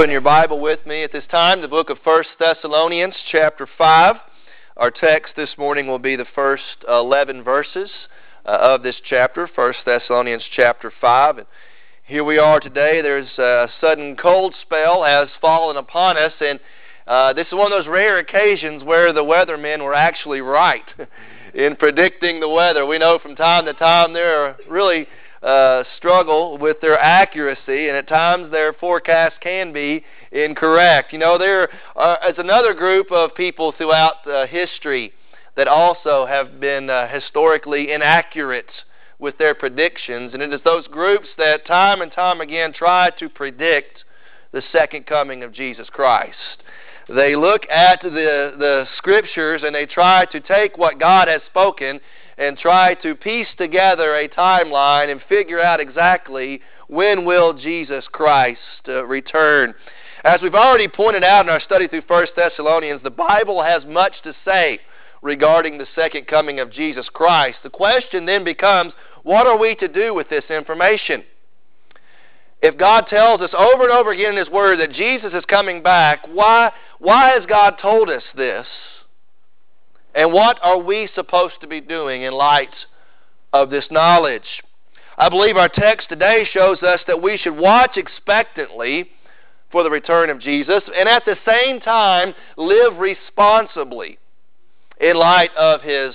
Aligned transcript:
Open 0.00 0.10
your 0.10 0.22
Bible 0.22 0.60
with 0.60 0.86
me 0.86 1.04
at 1.04 1.12
this 1.12 1.26
time, 1.30 1.60
the 1.60 1.68
book 1.68 1.90
of 1.90 1.98
1 2.02 2.24
Thessalonians, 2.38 3.14
chapter 3.30 3.68
5. 3.76 4.16
Our 4.78 4.90
text 4.90 5.34
this 5.36 5.50
morning 5.58 5.88
will 5.88 5.98
be 5.98 6.16
the 6.16 6.24
first 6.34 6.62
11 6.88 7.44
verses 7.44 7.90
uh, 8.46 8.48
of 8.48 8.82
this 8.82 8.96
chapter, 9.06 9.46
1 9.54 9.74
Thessalonians, 9.84 10.44
chapter 10.56 10.90
5. 11.02 11.36
And 11.36 11.46
here 12.06 12.24
we 12.24 12.38
are 12.38 12.60
today. 12.60 13.02
There's 13.02 13.28
a 13.36 13.68
sudden 13.78 14.16
cold 14.16 14.54
spell 14.62 15.04
has 15.04 15.28
fallen 15.38 15.76
upon 15.76 16.16
us, 16.16 16.32
and 16.40 16.60
uh, 17.06 17.34
this 17.34 17.48
is 17.48 17.52
one 17.52 17.70
of 17.70 17.78
those 17.78 17.86
rare 17.86 18.16
occasions 18.16 18.82
where 18.82 19.12
the 19.12 19.22
weathermen 19.22 19.84
were 19.84 19.92
actually 19.92 20.40
right 20.40 20.88
in 21.54 21.76
predicting 21.76 22.40
the 22.40 22.48
weather. 22.48 22.86
We 22.86 22.96
know 22.96 23.18
from 23.18 23.36
time 23.36 23.66
to 23.66 23.74
time 23.74 24.14
there 24.14 24.46
are 24.46 24.56
really 24.66 25.06
uh, 25.42 25.84
struggle 25.96 26.58
with 26.58 26.80
their 26.80 26.98
accuracy, 26.98 27.88
and 27.88 27.96
at 27.96 28.08
times 28.08 28.50
their 28.50 28.72
forecast 28.74 29.36
can 29.40 29.72
be 29.72 30.04
incorrect. 30.32 31.12
You 31.12 31.18
know, 31.18 31.38
there 31.38 31.64
is 32.28 32.38
another 32.38 32.74
group 32.74 33.10
of 33.10 33.34
people 33.34 33.72
throughout 33.72 34.26
uh, 34.26 34.46
history 34.46 35.12
that 35.56 35.66
also 35.66 36.26
have 36.26 36.60
been 36.60 36.90
uh, 36.90 37.08
historically 37.08 37.90
inaccurate 37.90 38.70
with 39.18 39.36
their 39.38 39.54
predictions, 39.54 40.32
and 40.32 40.42
it 40.42 40.52
is 40.52 40.60
those 40.64 40.86
groups 40.86 41.28
that 41.36 41.66
time 41.66 42.00
and 42.00 42.12
time 42.12 42.40
again 42.40 42.72
try 42.72 43.10
to 43.18 43.28
predict 43.28 44.04
the 44.52 44.62
second 44.72 45.06
coming 45.06 45.42
of 45.42 45.52
Jesus 45.52 45.88
Christ. 45.90 46.62
They 47.08 47.34
look 47.34 47.68
at 47.68 48.02
the, 48.02 48.54
the 48.58 48.86
scriptures 48.96 49.62
and 49.64 49.74
they 49.74 49.86
try 49.86 50.26
to 50.26 50.40
take 50.40 50.78
what 50.78 50.98
God 50.98 51.28
has 51.28 51.40
spoken 51.46 52.00
and 52.40 52.56
try 52.56 52.94
to 52.94 53.14
piece 53.14 53.48
together 53.58 54.16
a 54.16 54.26
timeline 54.26 55.12
and 55.12 55.20
figure 55.28 55.60
out 55.60 55.78
exactly 55.78 56.62
when 56.88 57.26
will 57.26 57.52
Jesus 57.52 58.06
Christ 58.10 58.60
uh, 58.88 59.04
return. 59.04 59.74
As 60.24 60.40
we've 60.40 60.54
already 60.54 60.88
pointed 60.88 61.22
out 61.22 61.44
in 61.44 61.50
our 61.50 61.60
study 61.60 61.86
through 61.86 62.02
1 62.06 62.26
Thessalonians, 62.34 63.02
the 63.02 63.10
Bible 63.10 63.62
has 63.62 63.84
much 63.84 64.14
to 64.24 64.34
say 64.42 64.80
regarding 65.20 65.76
the 65.76 65.86
second 65.94 66.26
coming 66.28 66.60
of 66.60 66.72
Jesus 66.72 67.06
Christ. 67.12 67.58
The 67.62 67.68
question 67.68 68.24
then 68.24 68.42
becomes, 68.42 68.94
what 69.22 69.46
are 69.46 69.58
we 69.58 69.74
to 69.74 69.88
do 69.88 70.14
with 70.14 70.30
this 70.30 70.44
information? 70.48 71.24
If 72.62 72.78
God 72.78 73.06
tells 73.08 73.42
us 73.42 73.50
over 73.52 73.82
and 73.82 73.92
over 73.92 74.12
again 74.12 74.32
in 74.32 74.38
His 74.38 74.48
Word 74.48 74.80
that 74.80 74.92
Jesus 74.92 75.32
is 75.34 75.44
coming 75.46 75.82
back, 75.82 76.20
why, 76.26 76.72
why 76.98 77.32
has 77.32 77.44
God 77.44 77.74
told 77.82 78.08
us 78.08 78.22
this? 78.34 78.66
And 80.14 80.32
what 80.32 80.58
are 80.62 80.78
we 80.78 81.08
supposed 81.14 81.60
to 81.60 81.66
be 81.66 81.80
doing 81.80 82.22
in 82.22 82.32
light 82.32 82.74
of 83.52 83.70
this 83.70 83.86
knowledge? 83.90 84.62
I 85.16 85.28
believe 85.28 85.56
our 85.56 85.68
text 85.68 86.08
today 86.08 86.46
shows 86.50 86.82
us 86.82 87.00
that 87.06 87.22
we 87.22 87.36
should 87.36 87.56
watch 87.56 87.96
expectantly 87.96 89.10
for 89.70 89.82
the 89.82 89.90
return 89.90 90.30
of 90.30 90.40
Jesus 90.40 90.82
and 90.96 91.08
at 91.08 91.24
the 91.24 91.36
same 91.46 91.80
time 91.80 92.34
live 92.56 92.96
responsibly 92.98 94.18
in 95.00 95.16
light 95.16 95.54
of 95.56 95.82
his 95.82 96.14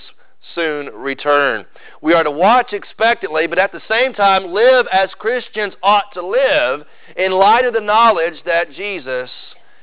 soon 0.53 0.87
return. 0.87 1.65
We 2.01 2.13
are 2.13 2.23
to 2.23 2.31
watch 2.31 2.73
expectantly, 2.73 3.47
but 3.47 3.59
at 3.59 3.71
the 3.71 3.81
same 3.89 4.13
time 4.13 4.53
live 4.53 4.85
as 4.91 5.09
Christians 5.17 5.73
ought 5.81 6.13
to 6.13 6.25
live 6.25 6.85
in 7.17 7.31
light 7.31 7.65
of 7.65 7.73
the 7.73 7.81
knowledge 7.81 8.43
that 8.45 8.71
Jesus 8.71 9.29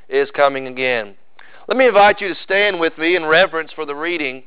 is 0.09 0.29
coming 0.35 0.67
again. 0.67 1.17
Let 1.69 1.77
me 1.77 1.87
invite 1.87 2.21
you 2.21 2.27
to 2.27 2.43
stand 2.43 2.81
with 2.81 2.99
me 2.99 3.15
in 3.15 3.25
reverence 3.25 3.71
for 3.73 3.87
the 3.87 3.95
reading 3.95 4.43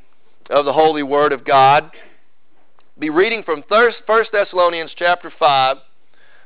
of 0.50 0.66
the 0.66 0.74
Holy 0.74 1.02
Word 1.02 1.32
of 1.32 1.46
God. 1.46 1.90
Be 2.98 3.08
reading 3.08 3.42
from 3.42 3.64
1 3.66 3.92
Thessalonians 4.30 4.90
chapter 4.94 5.32
5, 5.38 5.78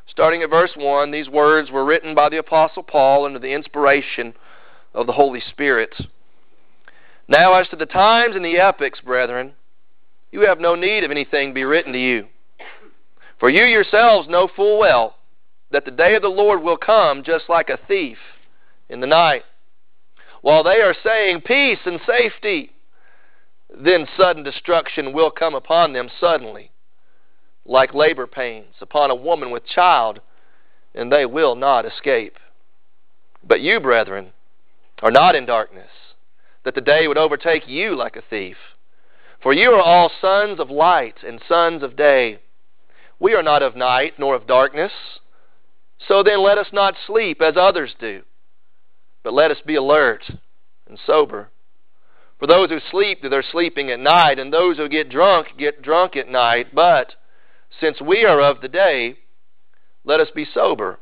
starting 0.06 0.44
at 0.44 0.50
verse 0.50 0.70
1. 0.76 1.10
These 1.10 1.28
words 1.28 1.72
were 1.72 1.84
written 1.84 2.14
by 2.14 2.28
the 2.28 2.36
Apostle 2.36 2.84
Paul 2.84 3.24
under 3.24 3.40
the 3.40 3.52
inspiration 3.52 4.32
of 4.94 5.08
the 5.08 5.12
Holy 5.12 5.40
Spirit. 5.40 5.92
Now, 7.26 7.54
as 7.54 7.66
to 7.70 7.76
the 7.76 7.84
times 7.84 8.36
and 8.36 8.44
the 8.44 8.58
epochs, 8.58 9.00
brethren, 9.00 9.54
you 10.30 10.42
have 10.42 10.60
no 10.60 10.76
need 10.76 11.02
of 11.02 11.10
anything 11.10 11.52
be 11.52 11.64
written 11.64 11.92
to 11.94 11.98
you. 11.98 12.26
For 13.40 13.50
you 13.50 13.64
yourselves 13.64 14.28
know 14.28 14.48
full 14.54 14.78
well 14.78 15.16
that 15.72 15.84
the 15.84 15.90
day 15.90 16.14
of 16.14 16.22
the 16.22 16.28
Lord 16.28 16.62
will 16.62 16.76
come 16.76 17.24
just 17.24 17.48
like 17.48 17.70
a 17.70 17.86
thief 17.88 18.18
in 18.88 19.00
the 19.00 19.08
night 19.08 19.42
while 20.42 20.62
they 20.62 20.80
are 20.80 20.94
saying 21.04 21.42
peace 21.42 21.78
and 21.84 22.00
safety, 22.06 22.72
then 23.76 24.06
sudden 24.16 24.42
destruction 24.42 25.12
will 25.12 25.30
come 25.30 25.54
upon 25.54 25.92
them 25.92 26.08
suddenly, 26.18 26.70
like 27.64 27.94
labor 27.94 28.26
pains 28.26 28.74
upon 28.80 29.10
a 29.10 29.14
woman 29.14 29.50
with 29.50 29.66
child, 29.66 30.20
and 30.94 31.12
they 31.12 31.26
will 31.26 31.54
not 31.54 31.84
escape. 31.84 32.38
But 33.46 33.60
you, 33.60 33.80
brethren, 33.80 34.32
are 35.02 35.10
not 35.10 35.34
in 35.34 35.46
darkness, 35.46 35.90
that 36.64 36.74
the 36.74 36.80
day 36.80 37.06
would 37.06 37.18
overtake 37.18 37.68
you 37.68 37.96
like 37.96 38.16
a 38.16 38.22
thief. 38.28 38.56
For 39.42 39.52
you 39.52 39.70
are 39.70 39.80
all 39.80 40.10
sons 40.20 40.58
of 40.58 40.70
light 40.70 41.16
and 41.26 41.40
sons 41.48 41.82
of 41.82 41.96
day. 41.96 42.38
We 43.18 43.34
are 43.34 43.42
not 43.42 43.62
of 43.62 43.76
night 43.76 44.14
nor 44.18 44.34
of 44.34 44.46
darkness. 44.46 44.92
So 46.08 46.22
then 46.22 46.42
let 46.42 46.58
us 46.58 46.68
not 46.72 46.94
sleep 47.06 47.40
as 47.40 47.56
others 47.56 47.94
do 47.98 48.22
but 49.22 49.32
let 49.32 49.50
us 49.50 49.58
be 49.64 49.74
alert 49.74 50.30
and 50.88 50.98
sober. 51.06 51.50
For 52.38 52.46
those 52.46 52.70
who 52.70 52.78
sleep, 52.90 53.18
they're 53.22 53.42
sleeping 53.42 53.90
at 53.90 54.00
night, 54.00 54.38
and 54.38 54.52
those 54.52 54.78
who 54.78 54.88
get 54.88 55.10
drunk, 55.10 55.48
get 55.58 55.82
drunk 55.82 56.16
at 56.16 56.28
night. 56.28 56.74
But 56.74 57.14
since 57.78 58.00
we 58.00 58.24
are 58.24 58.40
of 58.40 58.62
the 58.62 58.68
day, 58.68 59.18
let 60.04 60.20
us 60.20 60.28
be 60.34 60.46
sober, 60.46 60.98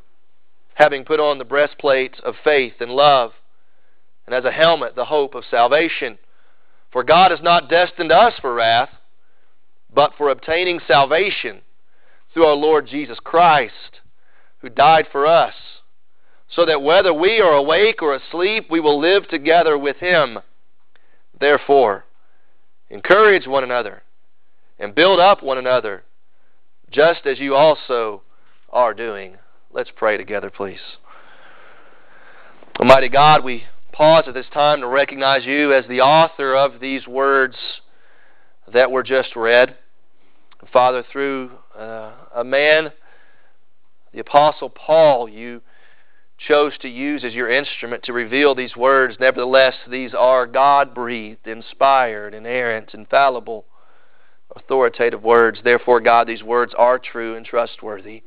having 0.75 1.05
put 1.05 1.21
on 1.21 1.39
the 1.39 1.45
breastplate 1.45 2.17
of 2.25 2.35
faith 2.43 2.75
and 2.81 2.91
love, 2.91 3.33
and 4.27 4.35
as 4.35 4.45
a 4.45 4.51
helmet 4.51 4.97
the 4.97 5.07
hope 5.07 5.35
of 5.35 5.45
salvation. 5.49 6.19
For 6.91 7.05
God 7.05 7.31
has 7.31 7.41
not 7.41 7.71
destined 7.71 8.11
us 8.11 8.35
for 8.41 8.53
wrath, 8.53 8.91
but 9.95 10.13
for 10.19 10.31
obtaining 10.31 10.81
salvation 10.87 11.63
through 12.35 12.47
our 12.47 12.55
Lord 12.55 12.89
Jesus 12.89 13.19
Christ, 13.23 14.01
who 14.61 14.69
died 14.69 15.07
for 15.11 15.25
us 15.25 15.55
so 16.51 16.65
that 16.65 16.83
whether 16.83 17.13
we 17.13 17.41
are 17.41 17.55
awake 17.55 18.03
or 18.03 18.15
asleep, 18.15 18.67
we 18.71 18.81
will 18.81 19.01
live 19.01 19.29
together 19.29 19.77
with 19.77 19.97
him. 19.99 20.39
Therefore, 21.39 22.05
encourage 22.91 23.47
one 23.47 23.65
another 23.65 24.03
and 24.79 24.95
build 24.95 25.21
up 25.21 25.43
one 25.43 25.59
another, 25.59 26.05
just 26.91 27.27
as 27.27 27.39
you 27.39 27.55
also 27.55 28.23
are 28.71 28.95
doing. 28.95 29.37
Let's 29.73 29.91
pray 29.95 30.17
together, 30.17 30.51
please. 30.51 30.81
Almighty 32.81 33.09
God, 33.09 33.45
we 33.45 33.65
pause 33.93 34.25
at 34.27 34.35
this 34.35 34.47
time 34.53 34.81
to 34.81 34.87
recognize 34.87 35.45
you 35.45 35.75
as 35.75 35.85
the 35.89 36.01
author 36.01 36.55
of 36.55 36.81
these 36.81 37.07
words 37.07 37.57
that 38.73 38.91
were 38.91 39.03
just 39.03 39.35
read. 39.37 39.77
Father, 40.73 41.05
through 41.11 41.51
uh, 41.77 42.13
a 42.35 42.45
man, 42.45 42.93
the 44.13 44.21
Apostle 44.21 44.71
Paul, 44.71 45.29
you 45.29 45.61
chose 46.39 46.79
to 46.79 46.89
use 46.89 47.25
as 47.25 47.35
your 47.35 47.51
instrument 47.51 48.05
to 48.05 48.13
reveal 48.13 48.55
these 48.55 48.77
words. 48.77 49.17
Nevertheless, 49.19 49.75
these 49.91 50.15
are 50.15 50.47
God 50.47 50.95
breathed, 50.95 51.47
inspired, 51.47 52.33
inerrant, 52.33 52.95
infallible, 52.95 53.65
authoritative 54.55 55.23
words. 55.23 55.61
Therefore, 55.65 56.01
God, 56.01 56.27
these 56.29 56.43
words 56.43 56.73
are 56.79 56.99
true 56.99 57.37
and 57.37 57.45
trustworthy. 57.45 58.23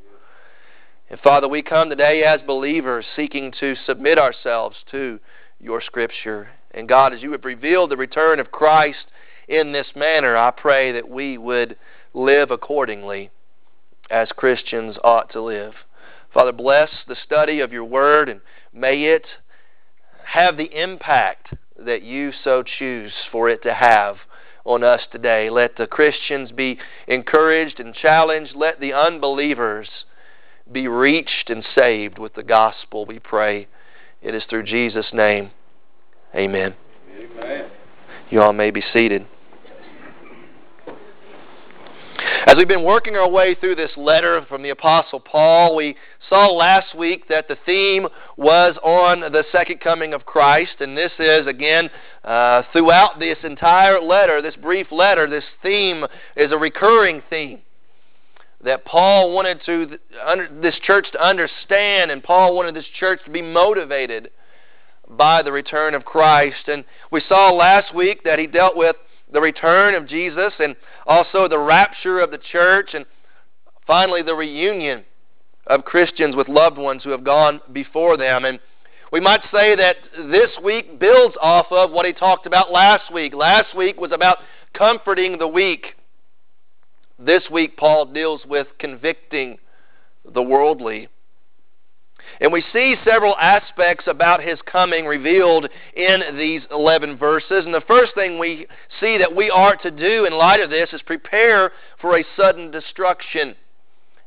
And 1.10 1.20
Father, 1.20 1.48
we 1.48 1.62
come 1.62 1.90
today 1.90 2.24
as 2.24 2.42
believers 2.42 3.06
seeking 3.16 3.54
to 3.60 3.76
submit 3.86 4.18
ourselves 4.18 4.78
to 4.92 5.20
your 5.60 5.82
Scripture. 5.82 6.50
And 6.72 6.88
God, 6.88 7.14
as 7.14 7.22
you 7.22 7.32
have 7.32 7.46
revealed 7.46 7.92
the 7.92 7.98
return 7.98 8.40
of 8.40 8.52
Christ 8.52 9.06
in 9.48 9.72
this 9.72 9.88
manner, 9.96 10.38
I 10.38 10.52
pray 10.52 10.92
that 10.94 11.10
we 11.10 11.38
would 11.38 11.78
live 12.14 12.52
accordingly 12.52 13.30
as 14.10 14.30
Christians 14.36 14.98
ought 15.04 15.32
to 15.32 15.42
live. 15.42 15.74
Father, 16.34 16.52
bless 16.52 16.90
the 17.08 17.16
study 17.16 17.60
of 17.60 17.74
your 17.74 17.84
word 17.84 18.30
and 18.30 18.42
may 18.74 19.04
it 19.04 19.28
have 20.34 20.58
the 20.58 20.82
impact 20.82 21.54
that 21.78 22.04
you 22.04 22.32
so 22.32 22.64
choose 22.64 23.12
for 23.32 23.50
it 23.50 23.62
to 23.64 23.74
have 23.74 24.18
on 24.64 24.84
us 24.84 25.02
today. 25.12 25.50
Let 25.50 25.76
the 25.76 25.88
Christians 25.88 26.52
be 26.52 26.78
encouraged 27.08 27.80
and 27.80 27.94
challenged. 27.94 28.56
Let 28.56 28.80
the 28.80 28.94
unbelievers 28.94 29.90
be 30.72 30.88
reached 30.88 31.50
and 31.50 31.66
saved 31.78 32.18
with 32.18 32.36
the 32.36 32.44
gospel, 32.44 33.06
we 33.06 33.20
pray. 33.20 33.68
It 34.22 34.36
is 34.36 34.44
through 34.50 34.64
Jesus' 34.64 35.12
name. 35.12 35.52
Amen. 36.34 36.76
Amen. 37.14 37.70
You 38.30 38.42
all 38.42 38.54
may 38.54 38.72
be 38.72 38.84
seated. 38.94 39.26
As 42.52 42.58
we've 42.58 42.68
been 42.68 42.84
working 42.84 43.16
our 43.16 43.30
way 43.30 43.56
through 43.56 43.76
this 43.76 43.92
letter 43.96 44.46
from 44.50 44.62
the 44.62 44.72
Apostle 44.72 45.22
Paul, 45.22 45.74
we 45.74 45.96
saw 46.28 46.48
last 46.48 46.94
week 46.94 47.30
that 47.30 47.48
the 47.48 47.56
theme 47.66 48.08
was 48.36 48.76
on 48.84 49.22
the 49.22 49.46
second 49.54 49.80
coming 49.80 50.14
of 50.14 50.26
Christ, 50.26 50.74
and 50.82 50.98
this 50.98 51.14
is, 51.18 51.48
again, 51.48 51.90
uh, 52.26 52.64
throughout 52.74 53.20
this 53.20 53.38
entire 53.46 54.02
letter, 54.02 54.42
this 54.42 54.58
brief 54.58 54.92
letter, 54.92 55.30
this 55.30 55.46
theme 55.64 56.04
is 56.36 56.52
a 56.52 56.58
recurring 56.58 57.22
theme. 57.30 57.62
that 58.66 58.84
Paul 58.84 59.34
wanted 59.34 59.62
to 59.66 59.98
this 60.62 60.76
church 60.84 61.08
to 61.14 61.26
understand, 61.26 62.12
and 62.12 62.22
Paul 62.22 62.54
wanted 62.54 62.76
this 62.76 62.86
church 63.00 63.22
to 63.24 63.32
be 63.32 63.42
motivated 63.42 64.30
by 65.10 65.42
the 65.42 65.54
return 65.54 65.96
of 65.96 66.04
Christ. 66.04 66.68
And 66.68 66.84
we 67.12 67.22
saw 67.30 67.54
last 67.54 67.96
week 67.96 68.26
that 68.26 68.40
he 68.40 68.48
dealt 68.48 68.76
with 68.76 68.98
the 69.32 69.42
return 69.42 69.96
of 69.96 70.08
Jesus 70.08 70.54
and 70.60 70.76
also 71.06 71.48
the 71.48 71.60
rapture 71.60 72.20
of 72.20 72.32
the 72.32 72.38
church 72.38 72.92
and 72.94 73.06
finally 73.88 74.22
the 74.22 74.36
reunion 74.36 75.04
of 75.68 75.86
Christians 75.86 76.36
with 76.36 76.48
loved 76.48 76.78
ones 76.78 77.04
who 77.04 77.12
have 77.12 77.24
gone 77.24 77.62
before 77.72 78.18
them. 78.18 78.46
And 78.46 78.60
we 79.12 79.20
might 79.20 79.42
say 79.52 79.76
that 79.76 79.98
this 80.16 80.52
week 80.64 81.00
builds 81.00 81.36
off 81.42 81.68
of 81.72 81.92
what 81.92 82.06
he 82.06 82.14
talked 82.14 82.46
about 82.46 82.72
last 82.72 83.14
week. 83.14 83.34
Last 83.34 83.76
week 83.76 84.00
was 84.00 84.12
about 84.12 84.38
comforting 84.74 85.38
the 85.38 85.48
weak. 85.48 85.96
This 87.20 87.44
week, 87.52 87.78
Paul 87.78 88.06
deals 88.06 88.42
with 88.48 88.68
convicting 88.80 89.60
the 90.26 90.42
worldly. 90.42 91.08
And 92.42 92.52
we 92.52 92.64
see 92.74 92.96
several 93.06 93.38
aspects 93.38 94.06
about 94.08 94.42
his 94.42 94.58
coming 94.64 95.06
revealed 95.06 95.70
in 95.96 96.38
these 96.38 96.64
11 96.72 97.20
verses. 97.20 97.66
And 97.66 97.74
the 97.74 97.84
first 97.88 98.16
thing 98.16 98.40
we 98.40 98.66
see 99.00 99.20
that 99.20 99.36
we 99.36 99.52
are 99.52 99.76
to 99.78 99.92
do 99.92 100.26
in 100.26 100.34
light 100.34 100.60
of 100.60 100.72
this 100.72 100.90
is 100.92 101.04
prepare 101.04 101.72
for 102.02 102.18
a 102.18 102.26
sudden 102.36 102.72
destruction. 102.72 103.56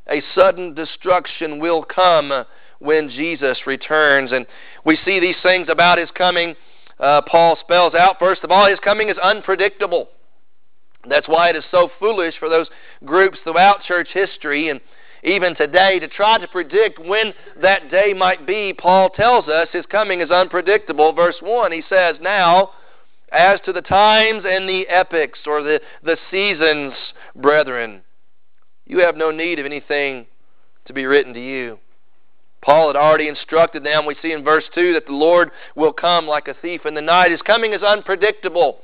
A 0.09 0.23
sudden 0.39 0.75
destruction 0.75 1.59
will 1.59 1.83
come 1.83 2.45
when 2.79 3.11
Jesus 3.11 3.59
returns. 3.67 4.31
And 4.31 4.47
we 4.85 4.97
see 5.05 5.19
these 5.19 5.43
things 5.43 5.67
about 5.69 5.99
his 5.99 6.11
coming. 6.17 6.55
Uh, 7.01 7.23
Paul 7.23 7.59
spells 7.61 7.95
out, 7.95 8.21
first 8.21 8.45
of 8.45 8.53
all, 8.53 8.71
his 8.71 8.79
coming 8.79 9.09
is 9.09 9.19
unpredictable. 9.19 10.09
That's 11.09 11.29
why 11.29 11.51
it 11.51 11.57
is 11.57 11.65
so 11.73 11.91
foolish 11.99 12.35
for 12.39 12.49
those 12.49 12.69
groups 13.05 13.39
throughout 13.43 13.83
church 13.83 14.09
history 14.15 14.69
and 14.69 14.81
even 15.25 15.57
today 15.57 15.99
to 15.99 16.09
try 16.09 16.39
to 16.39 16.47
predict 16.49 16.99
when 16.99 17.33
that 17.63 17.91
day 17.91 18.13
might 18.13 18.47
be. 18.47 18.75
Paul 18.77 19.09
tells 19.11 19.49
us 19.49 19.69
his 19.73 19.87
coming 19.87 20.21
is 20.21 20.31
unpredictable. 20.31 21.13
Verse 21.13 21.37
1, 21.41 21.73
he 21.73 21.83
says, 21.89 22.17
Now, 22.21 22.71
as 23.33 23.59
to 23.65 23.73
the 23.73 23.81
times 23.81 24.45
and 24.47 24.69
the 24.69 24.87
epochs 24.89 25.41
or 25.47 25.63
the, 25.63 25.81
the 26.03 26.19
seasons, 26.31 26.93
brethren, 27.35 28.03
you 28.87 28.99
have 28.99 29.17
no 29.17 29.31
need 29.31 29.59
of 29.59 29.67
anything 29.67 30.27
to 30.85 30.93
be 30.93 31.07
written 31.07 31.33
to 31.33 31.41
you. 31.41 31.79
Paul 32.63 32.89
had 32.89 32.97
already 32.97 33.29
instructed 33.29 33.85
them. 33.85 34.07
We 34.07 34.17
see 34.23 34.33
in 34.33 34.45
verse 34.45 34.65
2 34.75 34.95
that 34.95 35.07
the 35.07 35.13
Lord 35.13 35.51
will 35.75 35.93
come 35.93 36.27
like 36.27 36.49
a 36.49 36.55
thief 36.55 36.83
in 36.87 36.95
the 36.95 37.03
night. 37.03 37.31
His 37.31 37.43
coming 37.43 37.73
is 37.73 37.83
unpredictable. 37.83 38.79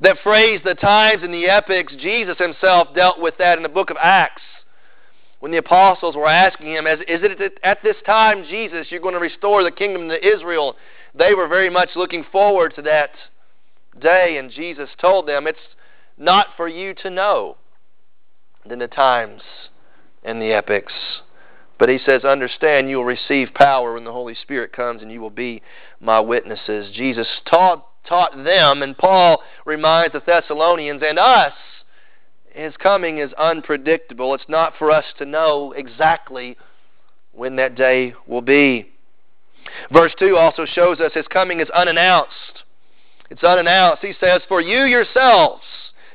That 0.00 0.18
phrase, 0.22 0.60
the 0.64 0.74
times 0.74 1.22
and 1.22 1.32
the 1.32 1.46
epochs, 1.46 1.94
Jesus 1.98 2.36
himself 2.38 2.88
dealt 2.94 3.20
with 3.20 3.34
that 3.38 3.56
in 3.56 3.62
the 3.62 3.68
book 3.70 3.90
of 3.90 3.96
Acts. 4.00 4.42
When 5.40 5.52
the 5.52 5.58
apostles 5.58 6.16
were 6.16 6.28
asking 6.28 6.68
him, 6.68 6.86
Is 6.86 7.00
it 7.06 7.58
at 7.62 7.82
this 7.82 7.96
time, 8.04 8.44
Jesus, 8.44 8.86
you're 8.90 9.00
going 9.00 9.14
to 9.14 9.20
restore 9.20 9.62
the 9.62 9.70
kingdom 9.70 10.08
to 10.08 10.26
Israel? 10.26 10.76
They 11.14 11.34
were 11.34 11.48
very 11.48 11.70
much 11.70 11.90
looking 11.94 12.24
forward 12.30 12.74
to 12.76 12.82
that 12.82 13.10
day, 14.00 14.36
and 14.38 14.50
Jesus 14.50 14.88
told 15.00 15.28
them, 15.28 15.46
It's 15.46 15.58
not 16.18 16.48
for 16.56 16.68
you 16.68 16.94
to 16.94 17.10
know 17.10 17.56
then 18.68 18.78
the 18.78 18.88
times 18.88 19.42
and 20.24 20.40
the 20.40 20.52
epochs. 20.52 20.92
But 21.78 21.88
he 21.88 21.98
says, 21.98 22.24
Understand, 22.24 22.88
you 22.88 22.96
will 22.96 23.04
receive 23.04 23.48
power 23.54 23.94
when 23.94 24.04
the 24.04 24.12
Holy 24.12 24.34
Spirit 24.34 24.72
comes, 24.72 25.02
and 25.02 25.12
you 25.12 25.20
will 25.20 25.30
be 25.30 25.62
my 26.00 26.20
witnesses. 26.20 26.90
Jesus 26.94 27.28
taught 27.48 27.86
taught 28.08 28.36
them, 28.36 28.82
and 28.82 28.96
Paul 28.96 29.42
reminds 29.64 30.12
the 30.12 30.22
Thessalonians 30.24 31.02
and 31.04 31.18
us 31.18 31.52
his 32.56 32.76
coming 32.78 33.18
is 33.18 33.32
unpredictable. 33.34 34.34
It's 34.34 34.48
not 34.48 34.74
for 34.78 34.90
us 34.90 35.04
to 35.18 35.26
know 35.26 35.72
exactly 35.72 36.56
when 37.32 37.56
that 37.56 37.74
day 37.74 38.14
will 38.26 38.40
be. 38.40 38.90
Verse 39.92 40.12
2 40.18 40.36
also 40.36 40.64
shows 40.64 41.00
us 41.00 41.12
his 41.14 41.26
coming 41.28 41.60
is 41.60 41.68
unannounced. 41.70 42.64
It's 43.30 43.44
unannounced. 43.44 44.02
He 44.02 44.14
says, 44.18 44.40
For 44.48 44.60
you 44.60 44.84
yourselves, 44.84 45.62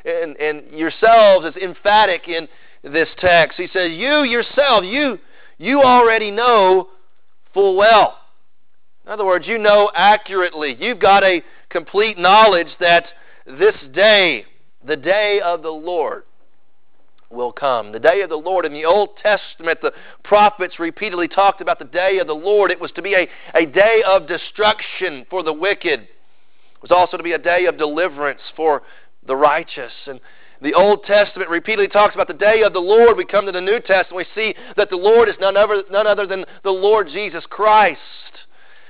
and, 0.04 0.36
and 0.38 0.78
yourselves 0.78 1.46
is 1.46 1.62
emphatic 1.62 2.28
in 2.28 2.48
this 2.84 3.10
text. 3.20 3.58
He 3.58 3.68
says, 3.68 3.92
You 3.92 4.24
yourself, 4.24 4.84
you, 4.84 5.20
you 5.58 5.82
already 5.82 6.32
know 6.32 6.90
full 7.54 7.76
well. 7.76 8.18
In 9.06 9.12
other 9.12 9.26
words, 9.26 9.48
you 9.48 9.58
know 9.58 9.92
accurately. 9.94 10.76
You've 10.80 11.00
got 11.00 11.24
a 11.24 11.44
complete 11.70 12.18
knowledge 12.18 12.70
that 12.80 13.06
this 13.46 13.76
day, 13.94 14.46
the 14.86 14.96
day 14.96 15.40
of 15.44 15.62
the 15.62 15.70
Lord, 15.70 16.24
will 17.32 17.52
come. 17.52 17.92
The 17.92 18.00
day 18.00 18.22
of 18.22 18.30
the 18.30 18.36
Lord. 18.36 18.66
In 18.66 18.74
the 18.74 18.86
Old 18.86 19.18
Testament, 19.18 19.80
the 19.82 19.94
prophets 20.24 20.80
repeatedly 20.80 21.28
talked 21.28 21.62
about 21.62 21.80
the 21.80 21.86
day 21.86 22.20
of 22.20 22.28
the 22.28 22.34
Lord. 22.34 22.72
It 22.72 22.80
was 22.80 22.92
to 22.94 23.02
be 23.02 23.14
a, 23.14 23.28
a 23.54 23.66
day 23.66 24.04
of 24.06 24.28
destruction 24.28 25.26
for 25.30 25.44
the 25.44 25.54
wicked. 25.54 26.02
It 26.02 26.82
was 26.82 26.92
also 26.92 27.18
to 27.18 27.24
be 27.24 27.34
a 27.34 27.38
day 27.38 27.66
of 27.66 27.78
deliverance 27.78 28.42
for 28.56 28.84
the 29.26 29.36
righteous. 29.36 29.92
And 30.08 30.20
the 30.62 30.74
Old 30.74 31.04
Testament 31.06 31.50
repeatedly 31.50 31.88
talks 31.88 32.16
about 32.16 32.28
the 32.28 32.34
day 32.34 32.62
of 32.64 32.74
the 32.74 32.80
Lord. 32.80 33.18
We 33.18 33.26
come 33.26 33.46
to 33.46 33.52
the 33.52 33.62
New 33.62 33.80
Testament, 33.80 34.16
we 34.16 34.26
see 34.36 34.56
that 34.78 34.90
the 34.90 34.96
Lord 34.96 35.28
is 35.28 35.36
none 35.40 35.58
other, 35.58 35.84
none 35.90 36.08
other 36.08 36.28
than 36.28 36.46
the 36.64 36.72
Lord 36.72 37.08
Jesus 37.08 37.44
Christ. 37.50 38.00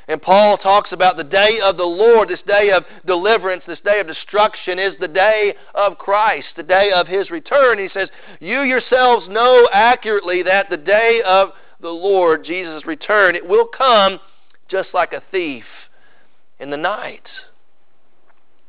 And 0.07 0.21
Paul 0.21 0.57
talks 0.57 0.91
about 0.91 1.17
the 1.17 1.23
day 1.23 1.59
of 1.63 1.77
the 1.77 1.83
Lord, 1.83 2.29
this 2.29 2.41
day 2.45 2.71
of 2.71 2.83
deliverance, 3.05 3.63
this 3.67 3.79
day 3.85 3.99
of 3.99 4.07
destruction 4.07 4.79
is 4.79 4.93
the 4.99 5.07
day 5.07 5.53
of 5.75 5.97
Christ, 5.97 6.47
the 6.55 6.63
day 6.63 6.91
of 6.91 7.07
his 7.07 7.29
return. 7.29 7.79
He 7.79 7.89
says, 7.93 8.09
You 8.39 8.61
yourselves 8.61 9.27
know 9.29 9.69
accurately 9.71 10.43
that 10.43 10.69
the 10.69 10.77
day 10.77 11.21
of 11.25 11.49
the 11.79 11.89
Lord, 11.89 12.43
Jesus' 12.45 12.85
return, 12.85 13.35
it 13.35 13.47
will 13.47 13.67
come 13.67 14.19
just 14.67 14.89
like 14.93 15.13
a 15.13 15.23
thief 15.31 15.65
in 16.59 16.69
the 16.69 16.77
night. 16.77 17.27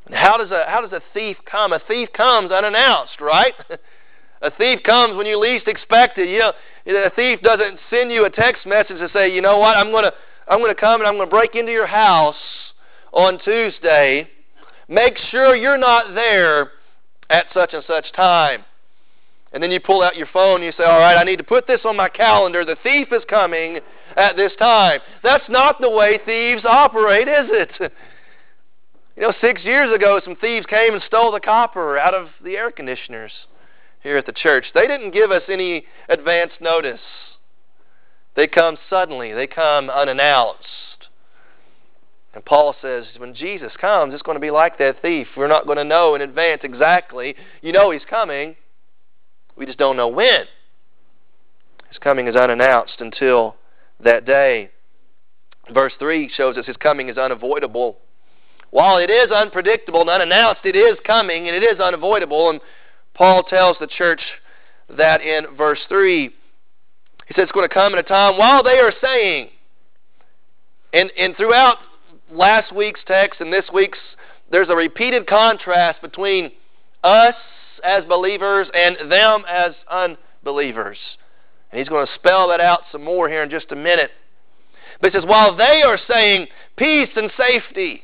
And 0.07 0.15
how 0.15 0.37
does 0.37 0.51
a 0.51 0.65
how 0.67 0.81
does 0.81 0.93
a 0.93 1.03
thief 1.15 1.37
come? 1.51 1.73
A 1.73 1.81
thief 1.87 2.09
comes 2.13 2.51
unannounced, 2.51 3.21
right? 3.21 3.55
a 4.43 4.51
thief 4.51 4.81
comes 4.83 5.17
when 5.17 5.27
you 5.27 5.39
least 5.39 5.69
expect 5.69 6.19
it. 6.19 6.29
You 6.29 6.41
know, 6.41 6.53
a 6.87 7.11
thief 7.11 7.41
doesn't 7.41 7.79
send 7.89 8.11
you 8.11 8.25
a 8.25 8.31
text 8.31 8.67
message 8.67 8.99
to 8.99 9.09
say, 9.13 9.33
you 9.33 9.41
know 9.41 9.59
what, 9.59 9.77
I'm 9.77 9.91
going 9.91 10.05
to 10.05 10.13
I'm 10.49 10.59
going 10.59 10.75
to 10.75 10.81
come 10.81 11.01
and 11.01 11.09
I'm 11.09 11.17
going 11.17 11.29
to 11.29 11.31
break 11.31 11.55
into 11.55 11.73
your 11.73 11.87
house 11.87 12.37
on 13.13 13.39
Tuesday. 13.45 14.29
Make 14.89 15.17
sure 15.31 15.55
you're 15.55 15.79
not 15.79 16.15
there 16.15 16.71
at 17.31 17.47
such 17.55 17.73
and 17.73 17.85
such 17.87 18.13
time. 18.13 18.65
And 19.53 19.63
then 19.63 19.71
you 19.71 19.81
pull 19.81 20.03
out 20.03 20.17
your 20.17 20.29
phone 20.33 20.57
and 20.57 20.65
you 20.65 20.73
say, 20.77 20.85
All 20.85 20.99
right, 20.99 21.17
I 21.17 21.25
need 21.25 21.37
to 21.37 21.45
put 21.45 21.67
this 21.67 21.81
on 21.85 21.97
my 21.97 22.09
calendar. 22.09 22.65
The 22.65 22.77
thief 22.83 23.09
is 23.13 23.23
coming 23.29 23.81
at 24.17 24.37
this 24.37 24.53
time. 24.59 25.01
That's 25.23 25.49
not 25.49 25.81
the 25.81 25.91
way 25.91 26.19
thieves 26.25 26.65
operate, 26.65 27.29
is 27.29 27.49
it? 27.51 27.93
You 29.15 29.25
know, 29.25 29.35
six 29.43 29.63
years 29.63 29.95
ago, 29.95 30.23
some 30.25 30.37
thieves 30.37 30.65
came 30.65 30.95
and 30.95 31.03
stole 31.07 31.33
the 31.33 31.41
copper 31.41 31.99
out 31.99 32.15
of 32.15 32.29
the 32.43 32.57
air 32.57 32.71
conditioners 32.71 33.31
here 34.03 34.17
at 34.17 34.25
the 34.25 34.33
church. 34.33 34.65
They 34.73 34.87
didn't 34.87 35.11
give 35.11 35.31
us 35.31 35.43
any 35.51 35.85
advance 36.09 36.53
notice. 36.61 37.01
They 38.35 38.47
come 38.47 38.79
suddenly, 38.89 39.33
they 39.33 39.47
come 39.47 39.91
unannounced. 39.91 41.09
And 42.35 42.45
Paul 42.45 42.75
says, 42.81 43.05
when 43.19 43.35
Jesus 43.35 43.73
comes, 43.79 44.15
it's 44.15 44.23
going 44.23 44.37
to 44.37 44.41
be 44.41 44.51
like 44.51 44.79
that 44.79 45.03
thief. 45.03 45.27
We're 45.37 45.49
not 45.49 45.67
going 45.67 45.77
to 45.77 45.85
know 45.85 46.15
in 46.15 46.23
advance 46.23 46.63
exactly. 46.65 47.35
You 47.61 47.73
know 47.73 47.91
he's 47.91 48.05
coming, 48.09 48.57
we 49.57 49.67
just 49.67 49.79
don't 49.79 49.97
know 49.97 50.09
when. 50.09 50.45
His 51.89 51.99
coming 51.99 52.27
is 52.27 52.37
unannounced 52.37 53.01
until 53.01 53.57
that 54.03 54.25
day. 54.25 54.71
Verse 55.73 55.93
3 55.99 56.31
shows 56.35 56.57
us 56.57 56.67
his 56.67 56.79
coming 56.79 57.11
is 57.11 57.19
unavoidable. 57.19 57.99
While 58.71 58.97
it 58.97 59.11
is 59.11 59.31
unpredictable 59.31 60.01
and 60.01 60.09
unannounced, 60.09 60.63
it 60.65 60.75
is 60.75 60.97
coming 61.07 61.47
and 61.47 61.55
it 61.55 61.63
is 61.63 61.79
unavoidable. 61.79 62.49
And 62.49 62.61
Paul 63.15 63.43
tells 63.43 63.77
the 63.79 63.87
church 63.87 64.23
that 64.89 65.21
in 65.21 65.55
verse 65.55 65.81
3. 65.89 66.31
He 67.33 67.41
says 67.41 67.45
it's 67.45 67.53
going 67.53 67.67
to 67.67 67.75
come 67.75 67.95
in 67.95 67.99
a 67.99 68.03
time 68.03 68.37
while 68.37 68.63
they 68.63 68.79
are 68.79 68.93
saying, 69.01 69.49
and, 70.93 71.11
and 71.17 71.35
throughout 71.35 71.79
last 72.31 72.77
week's 72.77 73.01
text 73.07 73.41
and 73.41 73.51
this 73.51 73.65
week's, 73.73 73.99
there's 74.51 74.69
a 74.69 74.77
repeated 74.77 75.27
contrast 75.27 76.03
between 76.03 76.51
us 77.03 77.35
as 77.83 78.05
believers 78.05 78.69
and 78.75 79.11
them 79.11 79.45
as 79.49 79.73
unbelievers. 79.91 80.99
And 81.71 81.79
he's 81.79 81.89
going 81.89 82.07
to 82.07 82.13
spell 82.17 82.49
that 82.49 82.61
out 82.61 82.81
some 82.93 83.03
more 83.03 83.31
here 83.31 83.43
in 83.43 83.49
just 83.49 83.73
a 83.73 83.77
minute. 83.77 84.11
But 85.01 85.13
he 85.13 85.19
says, 85.19 85.27
while 85.27 85.57
they 85.57 85.81
are 85.87 85.99
saying 86.07 86.49
peace 86.77 87.09
and 87.17 87.31
safety, 87.35 88.03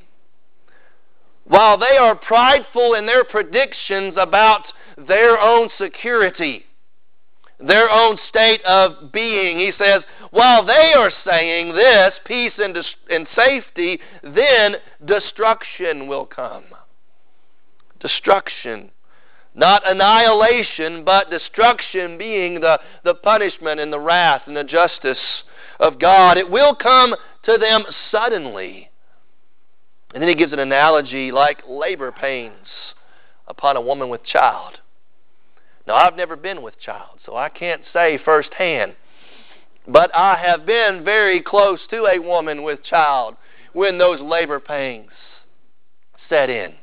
while 1.44 1.76
they 1.76 1.98
are 1.98 2.14
prideful 2.14 2.94
in 2.94 3.04
their 3.04 3.24
predictions 3.24 4.14
about 4.16 4.62
their 4.96 5.38
own 5.38 5.68
security, 5.76 6.64
their 7.60 7.90
own 7.90 8.18
state 8.28 8.62
of 8.64 9.12
being. 9.12 9.58
He 9.58 9.72
says, 9.78 10.02
while 10.30 10.64
they 10.64 10.92
are 10.96 11.10
saying 11.24 11.74
this, 11.74 12.14
peace 12.24 12.52
and, 12.58 12.74
dis- 12.74 12.86
and 13.10 13.26
safety, 13.34 14.00
then 14.22 14.76
destruction 15.04 16.06
will 16.06 16.26
come. 16.26 16.64
Destruction. 18.00 18.90
Not 19.54 19.88
annihilation, 19.88 21.04
but 21.04 21.30
destruction 21.30 22.16
being 22.16 22.60
the, 22.60 22.78
the 23.04 23.14
punishment 23.14 23.80
and 23.80 23.92
the 23.92 23.98
wrath 23.98 24.42
and 24.46 24.56
the 24.56 24.64
justice 24.64 25.18
of 25.80 25.98
God. 25.98 26.36
It 26.38 26.50
will 26.50 26.76
come 26.76 27.16
to 27.44 27.58
them 27.58 27.84
suddenly. 28.12 28.90
And 30.14 30.22
then 30.22 30.28
he 30.28 30.36
gives 30.36 30.52
an 30.52 30.58
analogy 30.58 31.32
like 31.32 31.62
labor 31.68 32.12
pains 32.12 32.66
upon 33.48 33.76
a 33.76 33.80
woman 33.80 34.08
with 34.08 34.24
child. 34.24 34.78
Now, 35.88 35.94
I've 35.94 36.16
never 36.16 36.36
been 36.36 36.60
with 36.60 36.78
child, 36.78 37.18
so 37.24 37.34
I 37.34 37.48
can't 37.48 37.80
say 37.94 38.18
firsthand. 38.22 38.94
But 39.86 40.14
I 40.14 40.36
have 40.36 40.66
been 40.66 41.00
very 41.02 41.42
close 41.42 41.80
to 41.88 42.04
a 42.04 42.18
woman 42.18 42.62
with 42.62 42.84
child 42.84 43.36
when 43.72 43.96
those 43.96 44.20
labor 44.20 44.60
pains 44.60 45.08
set 46.28 46.50
in. 46.50 46.74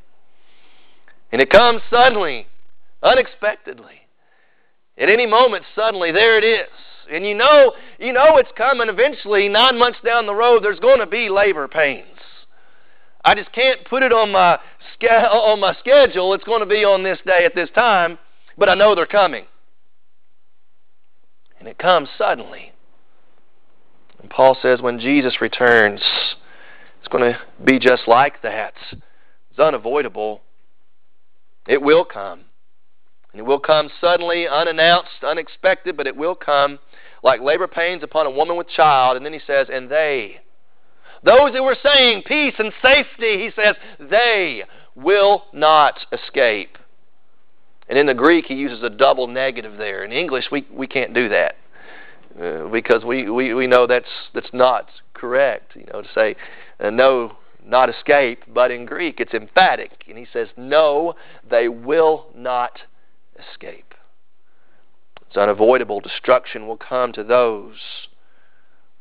And 1.31 1.39
it 1.39 1.51
comes 1.51 1.83
suddenly 1.87 2.47
unexpectedly. 3.03 4.07
At 4.97 5.09
any 5.09 5.27
moment, 5.27 5.65
suddenly, 5.75 6.11
there 6.11 6.39
it 6.39 6.43
is. 6.43 6.69
And 7.11 7.23
you 7.27 7.35
know, 7.35 7.73
you 7.99 8.11
know 8.11 8.37
it's 8.37 8.49
coming 8.57 8.89
eventually. 8.89 9.47
Nine 9.49 9.77
months 9.77 9.99
down 10.03 10.25
the 10.25 10.33
road, 10.33 10.63
there's 10.63 10.79
going 10.79 10.99
to 10.99 11.05
be 11.05 11.29
labor 11.29 11.67
pains. 11.67 12.07
I 13.23 13.35
just 13.35 13.51
can't 13.51 13.85
put 13.87 14.01
it 14.01 14.11
on 14.11 14.31
my 14.31 14.57
on 15.11 15.59
my 15.59 15.75
schedule. 15.75 16.33
It's 16.33 16.43
going 16.43 16.61
to 16.61 16.65
be 16.65 16.83
on 16.83 17.03
this 17.03 17.19
day 17.23 17.45
at 17.45 17.53
this 17.53 17.69
time, 17.75 18.17
but 18.57 18.69
I 18.69 18.75
know 18.75 18.95
they're 18.95 19.05
coming. 19.05 19.45
And 21.59 21.67
it 21.67 21.77
comes 21.77 22.09
suddenly. 22.17 22.73
And 24.21 24.29
Paul 24.29 24.57
says 24.61 24.81
when 24.81 24.99
Jesus 24.99 25.41
returns, 25.41 26.01
it's 26.99 27.07
going 27.09 27.33
to 27.33 27.39
be 27.63 27.79
just 27.79 28.07
like 28.07 28.41
that. 28.41 28.73
It's 28.91 29.59
unavoidable. 29.59 30.41
It 31.67 31.81
will 31.81 32.05
come. 32.05 32.41
And 33.31 33.39
it 33.39 33.45
will 33.45 33.59
come 33.59 33.89
suddenly, 33.99 34.47
unannounced, 34.47 35.23
unexpected, 35.23 35.97
but 35.97 36.07
it 36.07 36.15
will 36.15 36.35
come 36.35 36.79
like 37.23 37.41
labor 37.41 37.67
pains 37.67 38.03
upon 38.03 38.25
a 38.25 38.31
woman 38.31 38.55
with 38.55 38.67
child. 38.67 39.17
And 39.17 39.25
then 39.25 39.33
he 39.33 39.41
says, 39.45 39.67
and 39.71 39.89
they, 39.89 40.37
those 41.23 41.53
who 41.53 41.63
were 41.63 41.77
saying 41.83 42.23
peace 42.25 42.53
and 42.59 42.71
safety, 42.81 43.39
he 43.43 43.49
says, 43.55 43.75
they 43.99 44.63
will 44.95 45.43
not 45.51 45.99
escape. 46.11 46.77
And 47.87 47.99
in 47.99 48.07
the 48.07 48.13
Greek, 48.13 48.45
he 48.45 48.55
uses 48.55 48.83
a 48.83 48.89
double 48.89 49.27
negative 49.27 49.77
there. 49.77 50.03
In 50.03 50.11
English, 50.11 50.45
we, 50.51 50.65
we 50.71 50.87
can't 50.87 51.13
do 51.13 51.29
that 51.29 51.55
uh, 52.41 52.67
because 52.67 53.03
we, 53.05 53.29
we, 53.29 53.53
we 53.53 53.67
know 53.67 53.85
that's, 53.85 54.09
that's 54.33 54.49
not 54.53 54.89
correct. 55.13 55.75
You 55.75 55.85
know, 55.93 56.01
to 56.01 56.07
say 56.13 56.35
uh, 56.79 56.89
no, 56.89 57.37
not 57.63 57.89
escape, 57.89 58.43
but 58.47 58.71
in 58.71 58.85
Greek, 58.85 59.19
it's 59.19 59.33
emphatic. 59.33 60.03
And 60.07 60.17
he 60.17 60.25
says, 60.31 60.49
no, 60.57 61.13
they 61.49 61.67
will 61.67 62.27
not 62.35 62.81
escape. 63.51 63.93
It's 65.27 65.37
unavoidable. 65.37 65.99
Destruction 65.99 66.67
will 66.67 66.77
come 66.77 67.11
to 67.13 67.23
those 67.23 67.75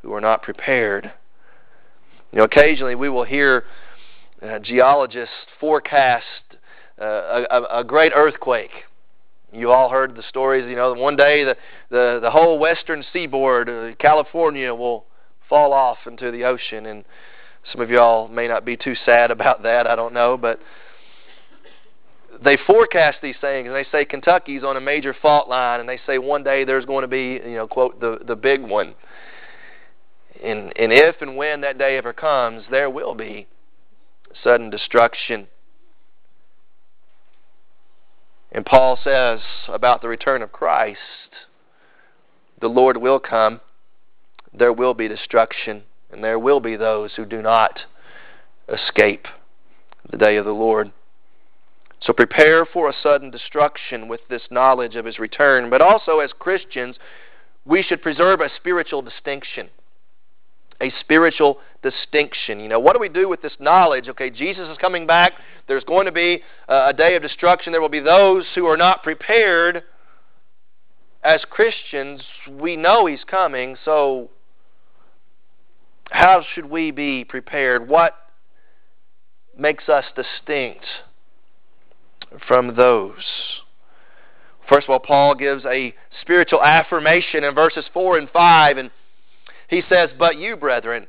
who 0.02 0.12
are 0.12 0.20
not 0.20 0.42
prepared. 0.42 1.12
You 2.32 2.38
know, 2.38 2.44
occasionally 2.44 2.94
we 2.94 3.08
will 3.08 3.24
hear 3.24 3.64
uh, 4.42 4.58
geologists 4.58 5.34
forecast 5.60 6.24
uh, 7.00 7.44
a, 7.50 7.80
a 7.80 7.84
great 7.84 8.12
earthquake. 8.14 8.70
You 9.52 9.70
all 9.70 9.88
heard 9.88 10.16
the 10.16 10.22
stories. 10.28 10.68
You 10.68 10.76
know, 10.76 10.94
one 10.94 11.16
day 11.16 11.44
the 11.44 11.56
the, 11.90 12.18
the 12.22 12.30
whole 12.30 12.58
western 12.58 13.04
seaboard, 13.12 13.68
uh, 13.68 13.94
California, 13.98 14.74
will 14.74 15.06
fall 15.48 15.72
off 15.72 15.98
into 16.06 16.30
the 16.30 16.44
ocean, 16.44 16.86
and 16.86 17.04
some 17.72 17.80
of 17.80 17.90
y'all 17.90 18.28
may 18.28 18.48
not 18.48 18.64
be 18.64 18.76
too 18.76 18.94
sad 19.04 19.30
about 19.30 19.62
that. 19.62 19.86
I 19.86 19.96
don't 19.96 20.12
know, 20.12 20.36
but 20.36 20.60
they 22.42 22.58
forecast 22.66 23.18
these 23.22 23.36
things 23.40 23.66
and 23.66 23.74
they 23.74 23.86
say 23.90 24.04
Kentucky's 24.04 24.64
on 24.64 24.76
a 24.76 24.80
major 24.80 25.14
fault 25.14 25.48
line 25.48 25.80
and 25.80 25.88
they 25.88 26.00
say 26.06 26.18
one 26.18 26.42
day 26.42 26.64
there's 26.64 26.84
going 26.84 27.02
to 27.02 27.08
be, 27.08 27.40
you 27.44 27.54
know, 27.54 27.66
quote, 27.66 28.00
the, 28.00 28.18
the 28.26 28.36
big 28.36 28.60
one. 28.60 28.94
And, 30.42 30.72
and 30.76 30.92
if 30.92 31.16
and 31.20 31.36
when 31.36 31.60
that 31.60 31.78
day 31.78 31.96
ever 31.96 32.12
comes, 32.12 32.64
there 32.70 32.90
will 32.90 33.14
be 33.14 33.46
sudden 34.42 34.68
destruction. 34.68 35.46
And 38.54 38.64
Paul 38.64 38.96
says 39.02 39.40
about 39.68 40.00
the 40.00 40.08
return 40.08 40.40
of 40.40 40.52
Christ, 40.52 41.00
the 42.60 42.68
Lord 42.68 42.96
will 42.96 43.18
come, 43.18 43.60
there 44.56 44.72
will 44.72 44.94
be 44.94 45.08
destruction, 45.08 45.82
and 46.12 46.22
there 46.22 46.38
will 46.38 46.60
be 46.60 46.76
those 46.76 47.14
who 47.16 47.24
do 47.24 47.42
not 47.42 47.80
escape 48.72 49.26
the 50.08 50.16
day 50.16 50.36
of 50.36 50.44
the 50.44 50.52
Lord. 50.52 50.92
So 52.00 52.12
prepare 52.12 52.64
for 52.64 52.88
a 52.88 52.94
sudden 53.02 53.30
destruction 53.30 54.06
with 54.06 54.20
this 54.30 54.42
knowledge 54.50 54.94
of 54.94 55.04
his 55.04 55.18
return. 55.18 55.68
But 55.68 55.80
also, 55.80 56.20
as 56.20 56.30
Christians, 56.38 56.96
we 57.64 57.82
should 57.82 58.02
preserve 58.02 58.40
a 58.40 58.50
spiritual 58.56 59.02
distinction. 59.02 59.70
A 60.80 60.92
spiritual 61.00 61.58
distinction. 61.82 62.60
You 62.60 62.68
know, 62.68 62.80
what 62.80 62.94
do 62.94 62.98
we 62.98 63.08
do 63.08 63.28
with 63.28 63.42
this 63.42 63.52
knowledge? 63.60 64.08
Okay, 64.08 64.30
Jesus 64.30 64.68
is 64.68 64.76
coming 64.78 65.06
back. 65.06 65.32
There's 65.68 65.84
going 65.84 66.06
to 66.06 66.12
be 66.12 66.42
a 66.68 66.92
day 66.92 67.16
of 67.16 67.22
destruction. 67.22 67.72
There 67.72 67.80
will 67.80 67.88
be 67.88 68.00
those 68.00 68.44
who 68.54 68.66
are 68.66 68.76
not 68.76 69.02
prepared. 69.02 69.84
As 71.22 71.44
Christians, 71.48 72.22
we 72.50 72.76
know 72.76 73.06
He's 73.06 73.24
coming, 73.24 73.76
so 73.84 74.30
how 76.10 76.44
should 76.54 76.66
we 76.66 76.90
be 76.90 77.24
prepared? 77.24 77.88
What 77.88 78.14
makes 79.56 79.88
us 79.88 80.04
distinct? 80.14 80.84
from 82.46 82.76
those. 82.76 83.24
First 84.68 84.84
of 84.84 84.90
all, 84.90 85.00
Paul 85.00 85.34
gives 85.34 85.64
a 85.64 85.94
spiritual 86.20 86.62
affirmation 86.62 87.44
in 87.44 87.54
verses 87.54 87.84
4 87.92 88.18
and 88.18 88.30
5, 88.30 88.78
and 88.78 88.90
he 89.68 89.82
says, 89.88 90.10
But 90.18 90.36
you, 90.36 90.56
brethren. 90.56 91.06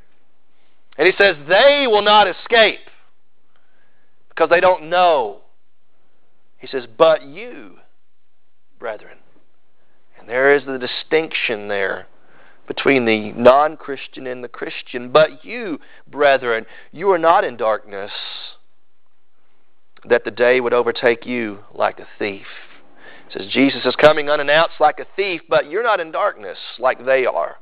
And 0.97 1.07
he 1.07 1.13
says, 1.19 1.35
They 1.47 1.85
will 1.87 2.01
not 2.01 2.27
escape 2.27 2.79
because 4.29 4.49
they 4.49 4.59
don't 4.59 4.89
know. 4.89 5.41
He 6.57 6.67
says, 6.67 6.85
But 6.97 7.23
you, 7.23 7.77
brethren. 8.79 9.17
And 10.19 10.29
there 10.29 10.55
is 10.55 10.65
the 10.65 10.77
distinction 10.77 11.67
there 11.67 12.07
between 12.67 13.05
the 13.05 13.31
non 13.33 13.77
Christian 13.77 14.25
and 14.27 14.43
the 14.43 14.47
Christian. 14.47 15.11
But 15.11 15.45
you, 15.45 15.79
brethren, 16.09 16.65
you 16.91 17.11
are 17.11 17.19
not 17.19 17.43
in 17.43 17.57
darkness 17.57 18.11
that 20.07 20.23
the 20.23 20.31
day 20.31 20.59
would 20.59 20.73
overtake 20.73 21.25
you 21.25 21.59
like 21.73 21.99
a 21.99 22.07
thief. 22.19 22.45
It 23.27 23.39
says 23.39 23.51
Jesus 23.51 23.85
is 23.85 23.95
coming 23.95 24.29
unannounced 24.29 24.75
like 24.79 24.99
a 24.99 25.07
thief, 25.15 25.41
but 25.49 25.69
you're 25.69 25.83
not 25.83 25.99
in 25.99 26.11
darkness 26.11 26.57
like 26.79 27.03
they 27.05 27.25
are. 27.25 27.57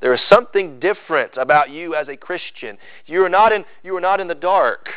There 0.00 0.14
is 0.14 0.20
something 0.32 0.80
different 0.80 1.32
about 1.36 1.70
you 1.70 1.94
as 1.94 2.08
a 2.08 2.16
Christian. 2.16 2.78
You 3.06 3.24
are 3.24 3.28
not 3.28 3.52
in, 3.52 3.64
you 3.82 3.96
are 3.96 4.00
not 4.00 4.20
in 4.20 4.28
the 4.28 4.34
dark. 4.34 4.88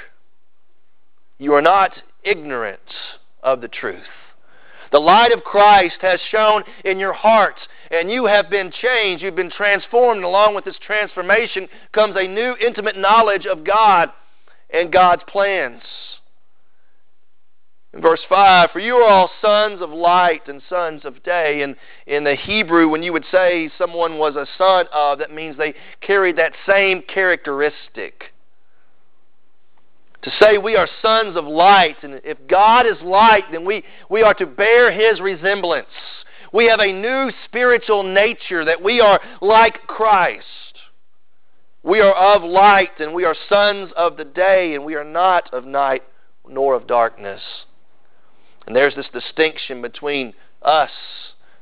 You 1.37 1.53
are 1.53 1.61
not 1.61 1.91
ignorant 2.23 2.79
of 3.41 3.61
the 3.61 3.67
truth. 3.67 4.03
The 4.91 4.99
light 4.99 5.31
of 5.31 5.43
Christ 5.43 5.97
has 6.01 6.19
shone 6.29 6.63
in 6.85 6.99
your 6.99 7.13
hearts, 7.13 7.59
and 7.89 8.11
you 8.11 8.25
have 8.25 8.49
been 8.49 8.71
changed. 8.71 9.23
You've 9.23 9.35
been 9.35 9.49
transformed. 9.49 10.23
Along 10.23 10.55
with 10.55 10.65
this 10.65 10.77
transformation 10.85 11.67
comes 11.91 12.15
a 12.15 12.27
new 12.27 12.55
intimate 12.65 12.95
knowledge 12.95 13.45
of 13.45 13.63
God 13.65 14.09
and 14.71 14.93
God's 14.93 15.23
plans. 15.27 15.81
In 17.93 18.01
verse 18.01 18.21
5, 18.27 18.71
for 18.71 18.79
you 18.79 18.95
are 18.95 19.07
all 19.07 19.29
sons 19.39 19.79
of 19.81 19.91
light 19.91 20.47
and 20.47 20.63
sons 20.67 21.05
of 21.05 21.21
day. 21.21 21.61
And 21.61 21.75
in 22.07 22.23
the 22.23 22.35
Hebrew, 22.35 22.89
when 22.89 23.03
you 23.03 23.13
would 23.13 23.25
say 23.31 23.69
someone 23.77 24.17
was 24.17 24.35
a 24.35 24.47
son 24.57 24.87
of, 24.91 25.19
that 25.19 25.31
means 25.31 25.57
they 25.57 25.75
carried 26.01 26.37
that 26.37 26.53
same 26.67 27.03
characteristic. 27.03 28.33
To 30.23 30.31
say 30.41 30.57
we 30.57 30.75
are 30.75 30.87
sons 31.03 31.37
of 31.37 31.45
light, 31.45 31.97
and 32.01 32.19
if 32.23 32.37
God 32.47 32.87
is 32.87 32.99
light, 33.03 33.43
then 33.51 33.63
we, 33.63 33.83
we 34.09 34.23
are 34.23 34.33
to 34.35 34.47
bear 34.47 34.91
His 34.91 35.19
resemblance. 35.19 35.85
We 36.51 36.67
have 36.67 36.79
a 36.79 36.93
new 36.93 37.31
spiritual 37.45 38.03
nature 38.03 38.65
that 38.65 38.81
we 38.81 39.01
are 39.01 39.19
like 39.41 39.85
Christ. 39.85 40.45
We 41.83 41.99
are 41.99 42.13
of 42.13 42.41
light, 42.41 42.99
and 42.99 43.13
we 43.13 43.25
are 43.25 43.35
sons 43.49 43.91
of 43.95 44.17
the 44.17 44.23
day, 44.23 44.73
and 44.73 44.83
we 44.83 44.95
are 44.95 45.03
not 45.03 45.53
of 45.53 45.65
night 45.65 46.03
nor 46.47 46.73
of 46.73 46.87
darkness. 46.87 47.41
And 48.65 48.75
there's 48.75 48.95
this 48.95 49.07
distinction 49.11 49.81
between 49.81 50.33
us, 50.61 50.91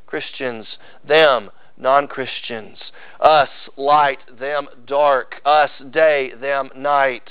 Christians, 0.05 0.65
them, 1.07 1.49
non 1.77 2.07
Christians, 2.07 2.77
us, 3.19 3.49
light, 3.75 4.19
them, 4.39 4.67
dark, 4.85 5.35
us, 5.45 5.71
day, 5.89 6.31
them, 6.39 6.69
night. 6.75 7.29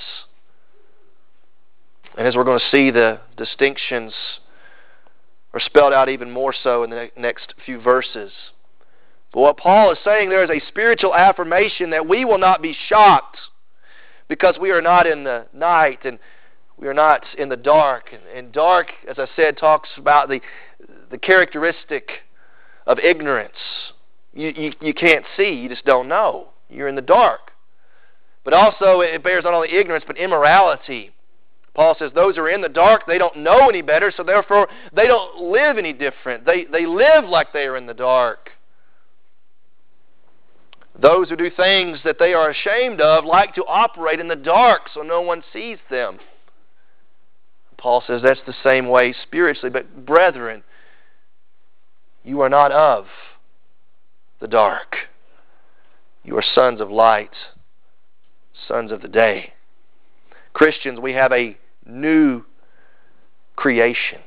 And 2.18 2.26
as 2.26 2.34
we're 2.34 2.44
going 2.44 2.58
to 2.58 2.76
see, 2.76 2.90
the 2.90 3.20
distinctions 3.36 4.12
are 5.52 5.60
spelled 5.60 5.92
out 5.92 6.08
even 6.08 6.30
more 6.30 6.52
so 6.52 6.82
in 6.82 6.90
the 6.90 7.10
next 7.16 7.54
few 7.64 7.80
verses. 7.80 8.32
But 9.32 9.40
what 9.40 9.56
Paul 9.56 9.92
is 9.92 9.98
saying 10.04 10.28
there 10.28 10.44
is 10.44 10.50
a 10.50 10.66
spiritual 10.68 11.14
affirmation 11.14 11.90
that 11.90 12.08
we 12.08 12.24
will 12.24 12.38
not 12.38 12.62
be 12.62 12.76
shocked 12.88 13.38
because 14.28 14.56
we 14.60 14.70
are 14.70 14.82
not 14.82 15.06
in 15.06 15.24
the 15.24 15.46
night 15.52 16.00
and 16.04 16.18
We 16.80 16.88
are 16.88 16.94
not 16.94 17.24
in 17.36 17.50
the 17.50 17.56
dark. 17.56 18.10
And 18.34 18.52
dark, 18.52 18.88
as 19.08 19.18
I 19.18 19.26
said, 19.36 19.58
talks 19.58 19.90
about 19.98 20.28
the, 20.28 20.40
the 21.10 21.18
characteristic 21.18 22.08
of 22.86 22.98
ignorance. 22.98 23.52
You, 24.32 24.48
you, 24.56 24.72
you 24.80 24.94
can't 24.94 25.26
see, 25.36 25.50
you 25.50 25.68
just 25.68 25.84
don't 25.84 26.08
know. 26.08 26.48
You're 26.70 26.88
in 26.88 26.94
the 26.94 27.02
dark. 27.02 27.40
But 28.44 28.54
also, 28.54 29.00
it 29.00 29.22
bears 29.22 29.44
not 29.44 29.52
only 29.52 29.70
ignorance, 29.70 30.04
but 30.06 30.16
immorality. 30.16 31.10
Paul 31.74 31.94
says 31.98 32.12
those 32.14 32.36
who 32.36 32.42
are 32.42 32.50
in 32.50 32.62
the 32.62 32.68
dark, 32.68 33.02
they 33.06 33.18
don't 33.18 33.38
know 33.38 33.68
any 33.68 33.82
better, 33.82 34.10
so 34.16 34.22
therefore 34.22 34.66
they 34.94 35.06
don't 35.06 35.42
live 35.50 35.76
any 35.76 35.92
different. 35.92 36.46
They, 36.46 36.64
they 36.64 36.86
live 36.86 37.24
like 37.26 37.52
they 37.52 37.64
are 37.66 37.76
in 37.76 37.86
the 37.86 37.94
dark. 37.94 38.50
Those 41.00 41.28
who 41.28 41.36
do 41.36 41.50
things 41.50 41.98
that 42.04 42.16
they 42.18 42.32
are 42.32 42.50
ashamed 42.50 43.00
of 43.00 43.24
like 43.24 43.54
to 43.54 43.64
operate 43.64 44.18
in 44.18 44.28
the 44.28 44.36
dark 44.36 44.82
so 44.92 45.02
no 45.02 45.20
one 45.20 45.42
sees 45.52 45.78
them. 45.90 46.18
Paul 47.80 48.04
says 48.06 48.20
that's 48.22 48.40
the 48.46 48.54
same 48.62 48.88
way 48.88 49.14
spiritually. 49.22 49.70
But, 49.70 50.04
brethren, 50.04 50.62
you 52.22 52.42
are 52.42 52.50
not 52.50 52.70
of 52.72 53.06
the 54.38 54.46
dark. 54.46 54.96
You 56.22 56.36
are 56.36 56.44
sons 56.54 56.80
of 56.82 56.90
light, 56.90 57.34
sons 58.68 58.92
of 58.92 59.00
the 59.00 59.08
day. 59.08 59.54
Christians, 60.52 61.00
we 61.00 61.14
have 61.14 61.32
a 61.32 61.56
new 61.86 62.44
creation. 63.56 64.18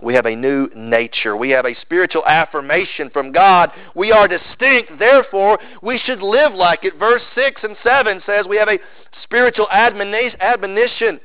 We 0.00 0.14
have 0.14 0.26
a 0.26 0.36
new 0.36 0.68
nature. 0.74 1.36
We 1.36 1.50
have 1.50 1.66
a 1.66 1.74
spiritual 1.82 2.24
affirmation 2.24 3.10
from 3.10 3.32
God. 3.32 3.70
We 3.96 4.12
are 4.12 4.28
distinct, 4.28 4.98
therefore, 5.00 5.58
we 5.82 5.98
should 5.98 6.22
live 6.22 6.54
like 6.54 6.84
it. 6.84 6.96
Verse 6.98 7.22
6 7.34 7.62
and 7.64 7.76
7 7.82 8.22
says 8.24 8.46
we 8.48 8.58
have 8.58 8.68
a 8.68 8.78
spiritual 9.24 9.68
admonition. 9.70 11.20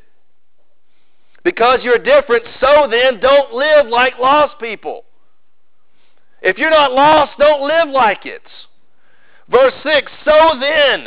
Because 1.46 1.82
you're 1.84 2.00
different, 2.00 2.44
so 2.60 2.88
then 2.90 3.20
don't 3.22 3.54
live 3.54 3.86
like 3.86 4.18
lost 4.20 4.60
people. 4.60 5.04
If 6.42 6.58
you're 6.58 6.72
not 6.72 6.92
lost, 6.92 7.34
don't 7.38 7.68
live 7.68 7.88
like 7.94 8.26
it. 8.26 8.42
Verse 9.48 9.74
6 9.84 10.12
So 10.26 10.60
then, 10.60 11.06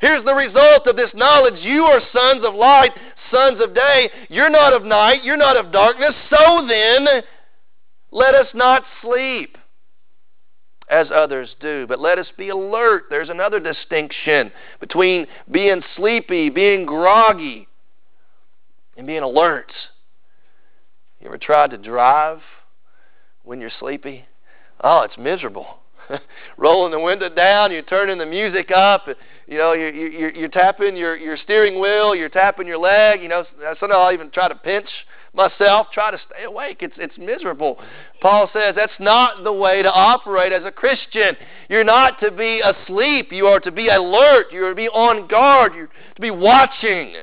here's 0.00 0.24
the 0.24 0.34
result 0.34 0.88
of 0.88 0.96
this 0.96 1.12
knowledge 1.14 1.60
you 1.60 1.84
are 1.84 2.00
sons 2.12 2.44
of 2.44 2.56
light, 2.56 2.90
sons 3.30 3.60
of 3.62 3.72
day. 3.72 4.10
You're 4.28 4.50
not 4.50 4.72
of 4.72 4.82
night, 4.82 5.22
you're 5.22 5.36
not 5.36 5.56
of 5.56 5.70
darkness. 5.70 6.14
So 6.28 6.66
then, 6.68 7.06
let 8.10 8.34
us 8.34 8.48
not 8.52 8.82
sleep 9.00 9.56
as 10.90 11.06
others 11.14 11.54
do, 11.60 11.86
but 11.86 12.00
let 12.00 12.18
us 12.18 12.26
be 12.36 12.48
alert. 12.48 13.04
There's 13.10 13.30
another 13.30 13.60
distinction 13.60 14.50
between 14.80 15.28
being 15.48 15.82
sleepy, 15.94 16.50
being 16.50 16.84
groggy, 16.84 17.68
and 18.96 19.06
being 19.06 19.22
alert. 19.22 19.72
You 21.20 21.28
ever 21.28 21.38
tried 21.38 21.70
to 21.70 21.78
drive 21.78 22.40
when 23.42 23.60
you're 23.60 23.70
sleepy? 23.78 24.24
Oh, 24.82 25.02
it's 25.02 25.18
miserable. 25.18 25.66
rolling 26.56 26.92
the 26.92 27.00
window 27.00 27.28
down, 27.28 27.72
you're 27.72 27.82
turning 27.82 28.18
the 28.18 28.26
music 28.26 28.70
up, 28.70 29.06
you 29.46 29.58
know, 29.58 29.72
you're, 29.72 29.90
you're, 29.90 30.30
you're 30.30 30.48
tapping 30.48 30.96
your, 30.96 31.16
your 31.16 31.36
steering 31.36 31.80
wheel, 31.80 32.14
you're 32.14 32.28
tapping 32.28 32.66
your 32.66 32.78
leg, 32.78 33.22
you 33.22 33.28
know, 33.28 33.44
sometimes 33.80 33.92
I'll 33.92 34.12
even 34.12 34.30
try 34.30 34.48
to 34.48 34.54
pinch 34.54 34.88
myself, 35.34 35.88
try 35.92 36.10
to 36.10 36.18
stay 36.18 36.44
awake. 36.44 36.78
It's, 36.80 36.94
it's 36.96 37.16
miserable. 37.18 37.78
Paul 38.20 38.48
says 38.52 38.74
that's 38.74 38.92
not 38.98 39.44
the 39.44 39.52
way 39.52 39.82
to 39.82 39.92
operate 39.92 40.52
as 40.52 40.64
a 40.64 40.70
Christian. 40.70 41.36
You're 41.68 41.84
not 41.84 42.18
to 42.20 42.30
be 42.30 42.60
asleep, 42.60 43.28
you 43.32 43.46
are 43.46 43.60
to 43.60 43.70
be 43.70 43.88
alert, 43.88 44.46
you 44.50 44.64
are 44.64 44.70
to 44.70 44.76
be 44.76 44.88
on 44.88 45.28
guard, 45.28 45.74
you're 45.74 45.88
to 46.14 46.20
be 46.20 46.30
watching. 46.30 47.14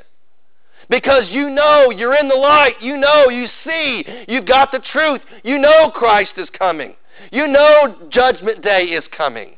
Because 0.89 1.23
you 1.29 1.49
know 1.49 1.89
you're 1.89 2.15
in 2.15 2.27
the 2.27 2.35
light. 2.35 2.81
You 2.81 2.97
know, 2.97 3.29
you 3.29 3.47
see, 3.63 4.03
you've 4.27 4.47
got 4.47 4.71
the 4.71 4.81
truth. 4.91 5.21
You 5.43 5.57
know 5.57 5.91
Christ 5.91 6.31
is 6.37 6.49
coming. 6.57 6.95
You 7.31 7.47
know 7.47 7.95
Judgment 8.09 8.63
Day 8.63 8.83
is 8.85 9.03
coming. 9.15 9.55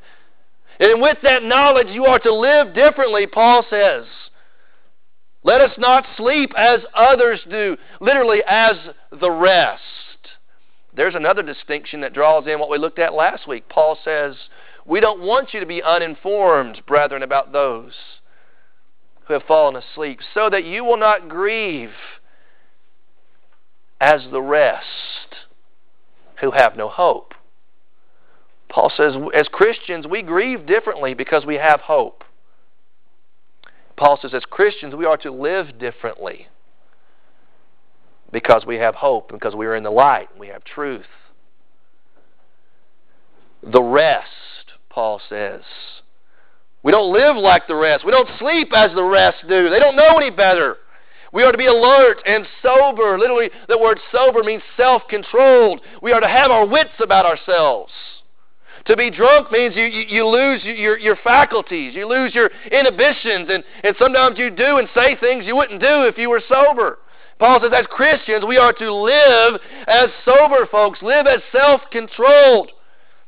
And 0.80 1.02
with 1.02 1.18
that 1.24 1.44
knowledge, 1.44 1.88
you 1.90 2.06
are 2.06 2.20
to 2.20 2.34
live 2.34 2.74
differently, 2.74 3.28
Paul 3.28 3.66
says. 3.70 4.06
Let 5.44 5.62
us 5.62 5.72
not 5.78 6.06
sleep 6.18 6.52
as 6.58 6.80
others 6.96 7.40
do, 7.50 7.78
literally, 8.02 8.40
as 8.48 8.76
the 9.12 9.32
rest. 9.32 9.82
There's 10.96 11.16
another 11.16 11.44
distinction 11.44 12.02
that 12.02 12.14
draws 12.14 12.48
in 12.48 12.60
what 12.60 12.70
we 12.70 12.78
looked 12.78 13.00
at 13.00 13.14
last 13.14 13.48
week. 13.48 13.70
Paul 13.70 13.98
says, 14.04 14.36
We 14.86 15.00
don't 15.00 15.22
want 15.22 15.54
you 15.54 15.60
to 15.60 15.66
be 15.66 15.84
uninformed, 15.84 16.82
brethren, 16.88 17.24
about 17.24 17.52
those 17.52 17.94
who 19.28 19.34
have 19.34 19.44
fallen 19.44 19.76
asleep, 19.76 20.20
so 20.34 20.50
that 20.50 20.66
you 20.66 20.84
will 20.84 20.98
not 20.98 21.28
grieve 21.28 21.92
as 24.00 24.22
the 24.32 24.42
rest 24.42 24.86
who 26.42 26.52
have 26.52 26.76
no 26.76 26.90
hope. 26.90 27.34
Paul 28.70 28.92
says, 28.96 29.14
as 29.34 29.48
Christians, 29.48 30.06
we 30.06 30.22
grieve 30.22 30.66
differently 30.66 31.14
because 31.14 31.46
we 31.46 31.56
have 31.56 31.82
hope. 31.82 32.24
Paul 33.96 34.20
says, 34.22 34.34
as 34.34 34.44
Christians, 34.44 34.94
we 34.94 35.06
are 35.06 35.18
to 35.18 35.32
live 35.32 35.80
differently 35.80 36.48
because 38.32 38.66
we 38.66 38.76
have 38.76 38.96
hope, 38.96 39.32
because 39.32 39.56
we 39.56 39.66
are 39.66 39.76
in 39.76 39.84
the 39.84 39.92
light, 39.92 40.28
we 40.38 40.48
have 40.48 40.64
truth. 40.66 41.06
The 43.64 43.82
rest, 43.82 44.74
Paul 44.90 45.22
says. 45.30 45.62
We 46.86 46.92
don't 46.92 47.12
live 47.12 47.36
like 47.36 47.66
the 47.68 47.76
rest. 47.76 48.06
We 48.06 48.12
don't 48.12 48.30
sleep 48.38 48.72
as 48.72 48.94
the 48.94 49.04
rest 49.04 49.38
do. 49.50 49.72
They 49.72 49.80
don't 49.80 49.96
know 49.96 50.18
any 50.18 50.30
better. 50.30 50.78
We 51.34 51.42
are 51.42 51.52
to 51.52 51.58
be 51.58 51.66
alert 51.66 52.22
and 52.28 52.46
sober. 52.62 53.18
Literally, 53.18 53.50
the 53.68 53.80
word 53.80 54.00
sober 54.12 54.44
means 54.44 54.62
self 54.78 55.02
controlled. 55.10 55.82
We 56.04 56.12
are 56.12 56.20
to 56.20 56.28
have 56.28 56.52
our 56.52 56.68
wits 56.68 56.92
about 57.02 57.26
ourselves. 57.26 57.92
To 58.86 58.96
be 58.96 59.10
drunk 59.10 59.52
means 59.52 59.76
you, 59.76 59.86
you, 59.86 60.06
you 60.08 60.28
lose 60.28 60.64
your, 60.64 61.00
your 61.00 61.16
faculties, 61.24 61.96
you 61.96 62.08
lose 62.08 62.36
your 62.36 62.52
inhibitions, 62.72 63.50
and, 63.50 63.64
and 63.84 63.96
sometimes 63.98 64.38
you 64.38 64.52
do 64.52 64.78
and 64.78 64.88
say 64.94 65.16
things 65.20 65.46
you 65.48 65.56
wouldn't 65.56 65.82
do 65.82 66.04
if 66.04 66.20
you 66.20 66.30
were 66.30 66.44
sober. 66.48 67.00
Paul 67.40 67.62
says, 67.62 67.72
as 67.76 67.88
Christians, 67.88 68.46
we 68.48 68.58
are 68.58 68.74
to 68.74 68.94
live 68.94 69.60
as 69.88 70.10
sober 70.24 70.68
folks, 70.72 71.02
live 71.02 71.26
as 71.26 71.42
self 71.52 71.82
controlled 71.92 72.70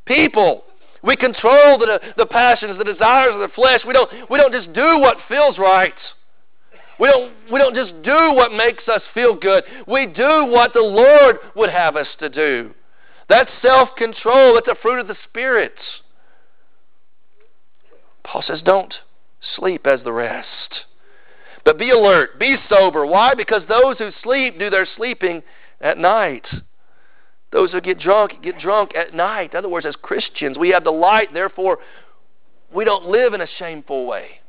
people. 0.06 0.64
We 1.04 1.16
control 1.16 1.78
the, 1.78 2.00
the 2.18 2.26
passions, 2.26 2.78
the 2.78 2.84
desires 2.84 3.34
of 3.34 3.40
the 3.40 3.54
flesh. 3.56 3.82
We 3.86 3.94
don't, 3.94 4.10
we 4.30 4.38
don't 4.38 4.54
just 4.54 4.74
do 4.74 5.00
what 5.00 5.18
feels 5.28 5.58
right. 5.58 5.94
We 7.00 7.08
don't, 7.08 7.34
we 7.52 7.60
don't 7.60 7.76
just 7.76 8.02
do 8.02 8.34
what 8.34 8.52
makes 8.52 8.88
us 8.88 9.02
feel 9.14 9.36
good. 9.36 9.64
We 9.88 10.08
do 10.08 10.46
what 10.46 10.74
the 10.74 10.82
Lord 10.82 11.38
would 11.56 11.70
have 11.70 11.96
us 11.96 12.08
to 12.20 12.30
do. 12.30 12.72
That's 13.30 13.52
self 13.62 13.90
control. 13.98 14.56
That's 14.56 14.68
a 14.68 14.82
fruit 14.82 15.00
of 15.00 15.08
the 15.08 15.18
Spirit. 15.28 15.74
Paul 18.24 18.44
says, 18.46 18.62
don't 18.64 18.94
sleep 19.56 19.86
as 19.86 20.02
the 20.04 20.12
rest. 20.12 20.86
But 21.64 21.78
be 21.78 21.90
alert, 21.90 22.40
be 22.40 22.56
sober. 22.70 23.06
Why? 23.06 23.34
Because 23.36 23.62
those 23.68 23.98
who 23.98 24.10
sleep 24.24 24.58
do 24.58 24.70
their 24.70 24.88
sleeping 24.96 25.44
at 25.80 25.98
night. 25.98 26.46
Those 27.52 27.72
who 27.72 27.82
get 27.82 28.00
drunk 28.00 28.42
get 28.42 28.60
drunk 28.60 28.92
at 28.96 29.14
night. 29.14 29.52
In 29.52 29.58
other 29.58 29.70
words, 29.70 29.86
as 29.86 29.96
Christians, 29.96 30.58
we 30.58 30.70
have 30.70 30.84
the 30.84 30.92
light, 30.92 31.34
therefore, 31.34 31.80
we 32.74 32.84
don't 32.84 33.06
live 33.06 33.34
in 33.34 33.42
a 33.42 33.48
shameful 33.58 34.06
way, 34.06 34.42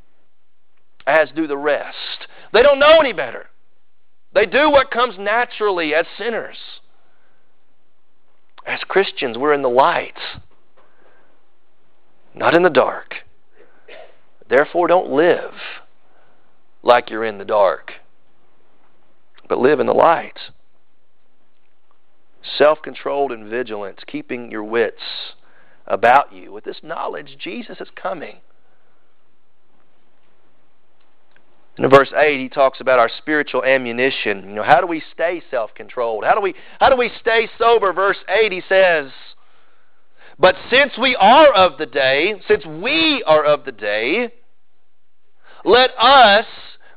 as 1.07 1.31
do 1.35 1.47
the 1.47 1.57
rest. 1.57 2.27
They 2.53 2.63
don't 2.63 2.81
know 2.81 2.99
any 2.99 3.13
better. 3.13 3.47
They 4.35 4.47
do 4.47 4.71
what 4.71 4.91
comes 4.91 5.15
naturally 5.19 5.95
as 5.95 6.07
sinners. 6.17 6.57
As 8.67 8.81
Christians, 8.87 9.39
we're 9.39 9.55
in 9.55 9.63
the 9.63 9.71
light, 9.71 10.19
not 12.35 12.55
in 12.55 12.63
the 12.63 12.69
dark. 12.69 13.15
Therefore, 14.51 14.89
don't 14.89 15.11
live 15.11 15.53
like 16.83 17.11
you're 17.11 17.25
in 17.25 17.39
the 17.39 17.45
dark, 17.45 17.93
but 19.49 19.59
live 19.59 19.81
in 19.81 19.87
the 19.87 19.95
light. 19.95 20.39
Self 22.43 22.83
controlled 22.83 23.33
and 23.33 23.49
vigilant, 23.49 24.05
keeping 24.07 24.51
your 24.51 24.65
wits 24.65 25.03
about 25.87 26.33
you. 26.33 26.53
With 26.53 26.65
this 26.65 26.81
knowledge, 26.83 27.37
Jesus 27.39 27.81
is 27.81 27.89
coming. 27.95 28.39
in 31.79 31.89
verse 31.89 32.13
8 32.15 32.41
he 32.41 32.49
talks 32.49 32.81
about 32.81 32.99
our 32.99 33.09
spiritual 33.19 33.65
ammunition 33.65 34.49
you 34.49 34.55
know 34.55 34.63
how 34.63 34.81
do 34.81 34.87
we 34.87 35.03
stay 35.13 35.43
self-controlled 35.51 36.25
how 36.25 36.35
do 36.35 36.41
we 36.41 36.55
how 36.81 36.91
do 36.91 36.97
we 36.97 37.11
stay 37.21 37.49
sober 37.59 37.93
verse 37.93 38.19
8 38.29 38.53
he 38.53 38.63
says 38.69 39.11
but 40.39 40.57
since 40.71 40.93
we 41.01 41.17
are 41.17 41.53
of 41.53 41.79
the 41.79 41.87
day 41.87 42.35
since 42.49 42.65
we 42.67 43.23
are 43.27 43.45
of 43.45 43.65
the 43.65 43.73
day 43.73 44.33
let 45.65 45.91
us 45.99 46.47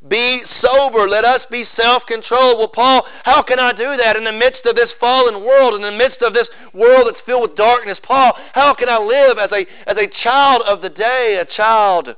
be 0.07 0.41
sober. 0.61 1.07
Let 1.07 1.25
us 1.25 1.41
be 1.51 1.65
self-controlled. 1.75 2.57
Well 2.57 2.67
paul 2.67 3.05
how 3.23 3.43
can 3.43 3.59
i 3.59 3.71
do 3.71 3.97
that 3.97 4.15
in 4.15 4.23
the 4.23 4.31
midst 4.31 4.65
of 4.65 4.75
this 4.75 4.89
fallen 4.99 5.43
world 5.43 5.75
in 5.75 5.81
the 5.81 5.91
midst 5.91 6.21
of 6.21 6.33
this 6.33 6.47
world 6.73 7.07
that's 7.07 7.23
filled 7.25 7.43
with 7.43 7.55
darkness? 7.55 7.99
Paul 8.01 8.33
how 8.53 8.73
can 8.73 8.89
i 8.89 8.97
live 8.97 9.37
as 9.37 9.51
a 9.51 9.65
as 9.89 9.97
a 9.97 10.07
child 10.23 10.63
of 10.67 10.81
the 10.81 10.89
day 10.89 11.37
a 11.39 11.45
child 11.45 12.15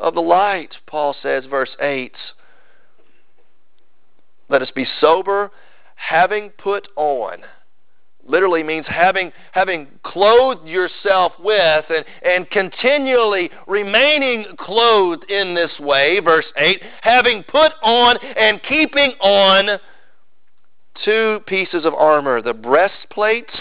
of 0.00 0.14
the 0.14 0.22
light, 0.22 0.76
Paul 0.86 1.14
says, 1.22 1.44
verse 1.44 1.76
8. 1.78 2.12
Let 4.48 4.62
us 4.62 4.70
be 4.74 4.86
sober, 4.98 5.50
having 5.94 6.50
put 6.50 6.88
on 6.96 7.42
literally 8.26 8.62
means 8.62 8.86
having 8.88 9.32
having 9.52 9.88
clothed 10.02 10.66
yourself 10.66 11.32
with 11.40 11.84
and, 11.88 12.04
and 12.22 12.50
continually 12.50 13.50
remaining 13.66 14.44
clothed 14.58 15.24
in 15.30 15.54
this 15.54 15.72
way 15.80 16.20
verse 16.20 16.46
8 16.56 16.82
having 17.02 17.42
put 17.44 17.72
on 17.82 18.16
and 18.36 18.60
keeping 18.62 19.12
on 19.20 19.78
two 21.04 21.40
pieces 21.46 21.84
of 21.84 21.94
armor 21.94 22.42
the 22.42 22.54
breastplates 22.54 23.54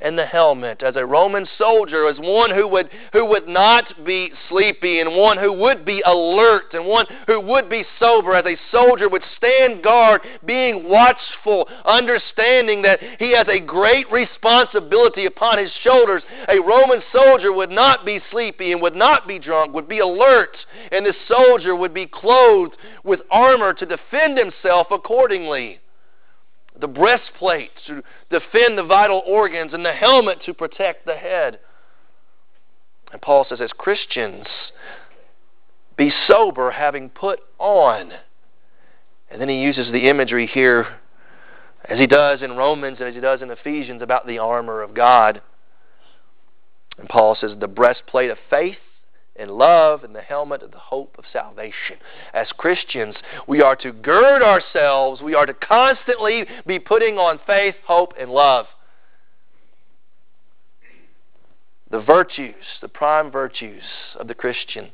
and 0.00 0.18
the 0.18 0.26
helmet 0.26 0.82
as 0.82 0.96
a 0.96 1.04
Roman 1.04 1.46
soldier, 1.58 2.08
as 2.08 2.18
one 2.18 2.50
who 2.50 2.66
would, 2.68 2.90
who 3.12 3.24
would 3.26 3.46
not 3.46 4.04
be 4.04 4.32
sleepy 4.48 5.00
and 5.00 5.16
one 5.16 5.38
who 5.38 5.52
would 5.52 5.84
be 5.84 6.02
alert 6.04 6.72
and 6.72 6.86
one 6.86 7.06
who 7.26 7.40
would 7.40 7.68
be 7.68 7.84
sober, 7.98 8.34
as 8.34 8.46
a 8.46 8.56
soldier 8.70 9.08
would 9.08 9.24
stand 9.36 9.82
guard, 9.82 10.22
being 10.44 10.88
watchful, 10.88 11.68
understanding 11.84 12.82
that 12.82 13.00
he 13.18 13.32
has 13.32 13.46
a 13.48 13.60
great 13.60 14.10
responsibility 14.10 15.26
upon 15.26 15.58
his 15.58 15.72
shoulders. 15.82 16.22
A 16.48 16.60
Roman 16.60 17.02
soldier 17.12 17.52
would 17.52 17.70
not 17.70 18.04
be 18.04 18.20
sleepy 18.30 18.72
and 18.72 18.80
would 18.82 18.96
not 18.96 19.28
be 19.28 19.38
drunk, 19.38 19.74
would 19.74 19.88
be 19.88 19.98
alert, 19.98 20.56
and 20.90 21.04
this 21.04 21.16
soldier 21.28 21.74
would 21.74 21.94
be 21.94 22.06
clothed 22.06 22.76
with 23.04 23.20
armor 23.30 23.74
to 23.74 23.86
defend 23.86 24.38
himself 24.38 24.88
accordingly 24.90 25.80
the 26.80 26.88
breastplate 26.88 27.70
to 27.86 28.02
defend 28.30 28.78
the 28.78 28.84
vital 28.84 29.22
organs, 29.26 29.72
and 29.74 29.84
the 29.84 29.92
helmet 29.92 30.38
to 30.46 30.54
protect 30.54 31.06
the 31.06 31.16
head. 31.16 31.58
And 33.12 33.20
Paul 33.20 33.44
says, 33.48 33.60
as 33.60 33.72
Christians, 33.72 34.46
be 35.96 36.12
sober, 36.28 36.70
having 36.70 37.08
put 37.10 37.40
on. 37.58 38.12
And 39.30 39.40
then 39.40 39.48
he 39.48 39.60
uses 39.60 39.90
the 39.92 40.08
imagery 40.08 40.46
here, 40.46 40.98
as 41.84 41.98
he 41.98 42.06
does 42.06 42.42
in 42.42 42.56
Romans 42.56 42.98
and 43.00 43.08
as 43.08 43.14
he 43.14 43.20
does 43.20 43.42
in 43.42 43.50
Ephesians, 43.50 44.02
about 44.02 44.26
the 44.26 44.38
armor 44.38 44.82
of 44.82 44.94
God. 44.94 45.42
And 46.98 47.08
Paul 47.08 47.36
says, 47.40 47.52
the 47.58 47.68
breastplate 47.68 48.30
of 48.30 48.38
faith 48.48 48.76
in 49.36 49.48
love 49.48 50.04
and 50.04 50.14
the 50.14 50.20
helmet 50.20 50.62
of 50.62 50.70
the 50.70 50.78
hope 50.78 51.16
of 51.18 51.24
salvation. 51.32 51.96
As 52.34 52.48
Christians, 52.56 53.16
we 53.46 53.62
are 53.62 53.76
to 53.76 53.92
gird 53.92 54.42
ourselves, 54.42 55.22
we 55.22 55.34
are 55.34 55.46
to 55.46 55.54
constantly 55.54 56.44
be 56.66 56.78
putting 56.78 57.16
on 57.16 57.40
faith, 57.46 57.76
hope, 57.86 58.12
and 58.18 58.30
love. 58.30 58.66
The 61.90 62.00
virtues, 62.00 62.54
the 62.80 62.88
prime 62.88 63.30
virtues 63.30 63.82
of 64.18 64.28
the 64.28 64.34
Christian 64.34 64.90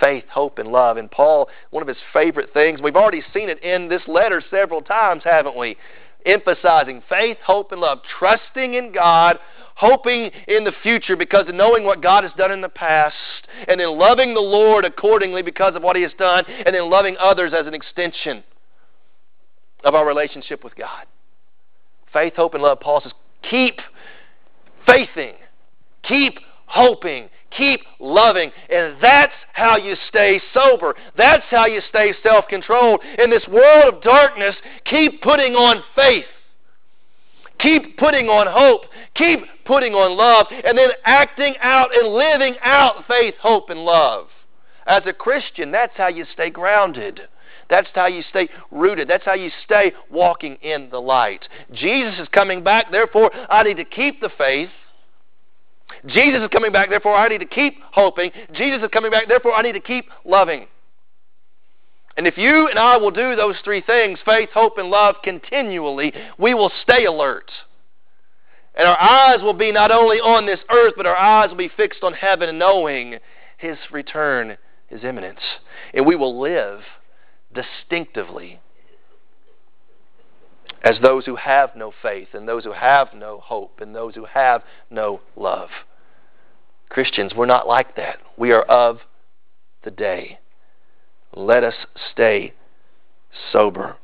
faith, 0.00 0.24
hope, 0.30 0.58
and 0.58 0.68
love. 0.70 0.96
And 0.96 1.10
Paul, 1.10 1.48
one 1.70 1.82
of 1.82 1.88
his 1.88 1.98
favorite 2.12 2.52
things, 2.52 2.80
we've 2.82 2.96
already 2.96 3.22
seen 3.32 3.48
it 3.48 3.62
in 3.62 3.88
this 3.88 4.02
letter 4.06 4.42
several 4.50 4.82
times, 4.82 5.22
haven't 5.24 5.56
we? 5.56 5.76
Emphasizing 6.26 7.02
faith, 7.08 7.36
hope, 7.44 7.70
and 7.72 7.80
love, 7.80 8.00
trusting 8.18 8.74
in 8.74 8.92
God 8.92 9.38
hoping 9.74 10.30
in 10.48 10.64
the 10.64 10.72
future 10.82 11.16
because 11.16 11.48
of 11.48 11.54
knowing 11.54 11.84
what 11.84 12.02
God 12.02 12.24
has 12.24 12.32
done 12.36 12.52
in 12.52 12.60
the 12.60 12.68
past, 12.68 13.14
and 13.68 13.80
then 13.80 13.98
loving 13.98 14.34
the 14.34 14.40
Lord 14.40 14.84
accordingly 14.84 15.42
because 15.42 15.74
of 15.74 15.82
what 15.82 15.96
He 15.96 16.02
has 16.02 16.12
done, 16.18 16.44
and 16.46 16.74
then 16.74 16.90
loving 16.90 17.16
others 17.18 17.52
as 17.52 17.66
an 17.66 17.74
extension 17.74 18.44
of 19.84 19.94
our 19.94 20.06
relationship 20.06 20.64
with 20.64 20.74
God. 20.76 21.04
Faith, 22.12 22.34
hope, 22.36 22.54
and 22.54 22.62
love. 22.62 22.80
Paul 22.80 23.00
says, 23.02 23.12
keep 23.50 23.80
faithing, 24.86 25.34
keep 26.02 26.38
hoping, 26.66 27.28
keep 27.56 27.80
loving. 27.98 28.50
And 28.70 28.96
that's 29.00 29.32
how 29.52 29.76
you 29.76 29.96
stay 30.08 30.40
sober. 30.52 30.94
That's 31.16 31.44
how 31.50 31.66
you 31.66 31.80
stay 31.88 32.14
self 32.22 32.46
controlled. 32.48 33.00
In 33.18 33.30
this 33.30 33.46
world 33.48 33.94
of 33.94 34.02
darkness, 34.02 34.54
keep 34.84 35.22
putting 35.22 35.54
on 35.54 35.82
faith. 35.94 36.24
Keep 37.58 37.96
putting 37.96 38.28
on 38.28 38.46
hope. 38.46 38.82
Keep 39.14 39.40
putting 39.64 39.94
on 39.94 40.16
love. 40.16 40.46
And 40.64 40.76
then 40.76 40.90
acting 41.04 41.54
out 41.60 41.94
and 41.94 42.12
living 42.12 42.56
out 42.62 43.04
faith, 43.06 43.34
hope, 43.40 43.70
and 43.70 43.80
love. 43.80 44.26
As 44.86 45.02
a 45.06 45.12
Christian, 45.12 45.70
that's 45.70 45.96
how 45.96 46.08
you 46.08 46.26
stay 46.32 46.50
grounded. 46.50 47.20
That's 47.70 47.88
how 47.94 48.06
you 48.06 48.22
stay 48.28 48.48
rooted. 48.70 49.08
That's 49.08 49.24
how 49.24 49.34
you 49.34 49.50
stay 49.64 49.92
walking 50.10 50.56
in 50.56 50.90
the 50.90 51.00
light. 51.00 51.48
Jesus 51.72 52.18
is 52.18 52.28
coming 52.28 52.62
back, 52.62 52.90
therefore, 52.90 53.30
I 53.50 53.62
need 53.62 53.78
to 53.78 53.84
keep 53.84 54.20
the 54.20 54.30
faith. 54.36 54.68
Jesus 56.06 56.42
is 56.42 56.48
coming 56.52 56.72
back, 56.72 56.90
therefore, 56.90 57.16
I 57.16 57.28
need 57.28 57.38
to 57.38 57.46
keep 57.46 57.76
hoping. 57.92 58.30
Jesus 58.52 58.82
is 58.82 58.88
coming 58.92 59.10
back, 59.10 59.28
therefore, 59.28 59.54
I 59.54 59.62
need 59.62 59.72
to 59.72 59.80
keep 59.80 60.06
loving. 60.24 60.66
And 62.16 62.26
if 62.26 62.38
you 62.38 62.68
and 62.68 62.78
I 62.78 62.96
will 62.96 63.10
do 63.10 63.34
those 63.34 63.56
three 63.64 63.80
things 63.80 64.18
faith, 64.24 64.50
hope, 64.54 64.78
and 64.78 64.88
love 64.88 65.16
continually 65.22 66.12
we 66.38 66.54
will 66.54 66.70
stay 66.82 67.04
alert. 67.04 67.50
And 68.76 68.88
our 68.88 69.00
eyes 69.00 69.42
will 69.42 69.54
be 69.54 69.72
not 69.72 69.90
only 69.90 70.18
on 70.18 70.46
this 70.46 70.60
earth, 70.70 70.94
but 70.96 71.06
our 71.06 71.16
eyes 71.16 71.50
will 71.50 71.56
be 71.56 71.70
fixed 71.76 72.02
on 72.02 72.12
heaven, 72.12 72.58
knowing 72.58 73.18
His 73.56 73.78
return 73.92 74.56
is 74.90 75.04
imminent. 75.04 75.38
And 75.92 76.06
we 76.06 76.16
will 76.16 76.40
live 76.40 76.80
distinctively 77.52 78.60
as 80.82 80.96
those 81.02 81.24
who 81.24 81.36
have 81.36 81.70
no 81.74 81.92
faith, 82.02 82.28
and 82.34 82.46
those 82.46 82.64
who 82.64 82.72
have 82.72 83.14
no 83.14 83.40
hope, 83.40 83.80
and 83.80 83.94
those 83.94 84.14
who 84.14 84.26
have 84.26 84.62
no 84.90 85.20
love. 85.34 85.70
Christians, 86.90 87.32
we're 87.34 87.46
not 87.46 87.66
like 87.66 87.96
that. 87.96 88.18
We 88.36 88.52
are 88.52 88.62
of 88.62 88.98
the 89.82 89.90
day. 89.90 90.40
Let 91.36 91.64
us 91.64 91.74
stay 92.12 92.54
sober 93.52 93.96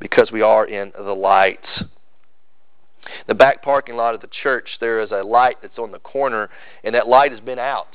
because 0.00 0.32
we 0.32 0.42
are 0.42 0.66
in 0.66 0.92
the 0.96 1.14
light. 1.14 1.64
The 3.28 3.34
back 3.34 3.62
parking 3.62 3.94
lot 3.94 4.14
of 4.16 4.20
the 4.20 4.28
church, 4.42 4.78
there 4.80 5.00
is 5.00 5.12
a 5.12 5.22
light 5.22 5.58
that's 5.62 5.78
on 5.78 5.92
the 5.92 6.00
corner, 6.00 6.50
and 6.82 6.94
that 6.96 7.06
light 7.06 7.30
has 7.30 7.40
been 7.40 7.60
out 7.60 7.94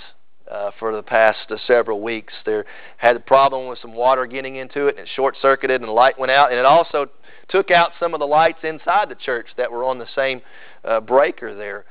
uh, 0.50 0.72
for 0.80 0.96
the 0.96 1.04
past 1.04 1.52
uh, 1.52 1.58
several 1.68 2.00
weeks. 2.00 2.34
There 2.46 2.66
had 2.98 3.18
a 3.18 3.20
problem 3.20 3.68
with 3.68 3.80
some 3.80 3.94
water 3.94 4.26
getting 4.26 4.56
into 4.56 4.88
it, 4.88 4.96
and 4.98 5.06
it 5.06 5.10
short 5.14 5.36
circuited, 5.42 5.82
and 5.82 5.90
the 5.90 5.94
light 5.94 6.18
went 6.18 6.32
out, 6.32 6.52
and 6.52 6.60
it 6.60 6.66
also 6.66 7.08
took 7.50 7.72
out 7.72 7.92
some 8.00 8.14
of 8.14 8.22
the 8.22 8.28
lights 8.28 8.60
inside 8.64 9.10
the 9.10 9.16
church 9.16 9.48
that 9.58 9.70
were 9.70 9.84
on 9.84 10.00
the 10.00 10.08
same 10.16 10.42
uh, 10.86 11.02
breaker 11.02 11.54
there. 11.54 11.84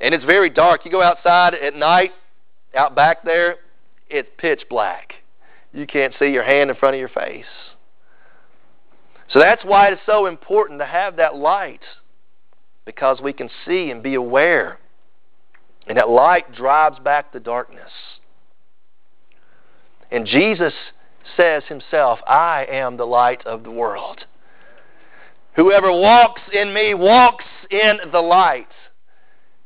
And 0.00 0.14
it's 0.14 0.24
very 0.24 0.50
dark. 0.50 0.84
You 0.84 0.90
go 0.90 1.02
outside 1.02 1.54
at 1.54 1.76
night, 1.76 2.10
out 2.74 2.96
back 2.96 3.22
there, 3.22 3.56
it's 4.08 4.28
pitch 4.36 4.62
black 4.68 5.19
you 5.72 5.86
can't 5.86 6.14
see 6.18 6.26
your 6.26 6.44
hand 6.44 6.70
in 6.70 6.76
front 6.76 6.94
of 6.94 7.00
your 7.00 7.08
face. 7.08 7.44
So 9.32 9.38
that's 9.38 9.64
why 9.64 9.88
it's 9.88 10.00
so 10.06 10.26
important 10.26 10.80
to 10.80 10.86
have 10.86 11.16
that 11.16 11.36
light, 11.36 11.82
because 12.84 13.20
we 13.20 13.32
can 13.32 13.48
see 13.66 13.90
and 13.90 14.02
be 14.02 14.14
aware. 14.14 14.78
And 15.86 15.96
that 15.96 16.08
light 16.08 16.52
drives 16.54 16.98
back 16.98 17.32
the 17.32 17.40
darkness. 17.40 17.90
And 20.10 20.26
Jesus 20.26 20.72
says 21.36 21.62
himself, 21.68 22.18
I 22.26 22.66
am 22.68 22.96
the 22.96 23.06
light 23.06 23.46
of 23.46 23.62
the 23.62 23.70
world. 23.70 24.24
Whoever 25.56 25.92
walks 25.92 26.42
in 26.52 26.74
me 26.74 26.94
walks 26.94 27.44
in 27.70 27.98
the 28.10 28.20
light 28.20 28.68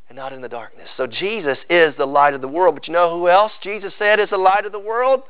and 0.08 0.16
not 0.16 0.32
in 0.32 0.42
the 0.42 0.48
darkness. 0.48 0.88
So 0.96 1.06
Jesus 1.06 1.58
is 1.70 1.94
the 1.96 2.06
light 2.06 2.34
of 2.34 2.42
the 2.42 2.48
world. 2.48 2.74
But 2.74 2.86
you 2.86 2.92
know 2.92 3.18
who 3.18 3.28
else 3.28 3.52
Jesus 3.62 3.92
said 3.98 4.20
is 4.20 4.30
the 4.30 4.36
light 4.36 4.66
of 4.66 4.72
the 4.72 4.78
world? 4.78 5.22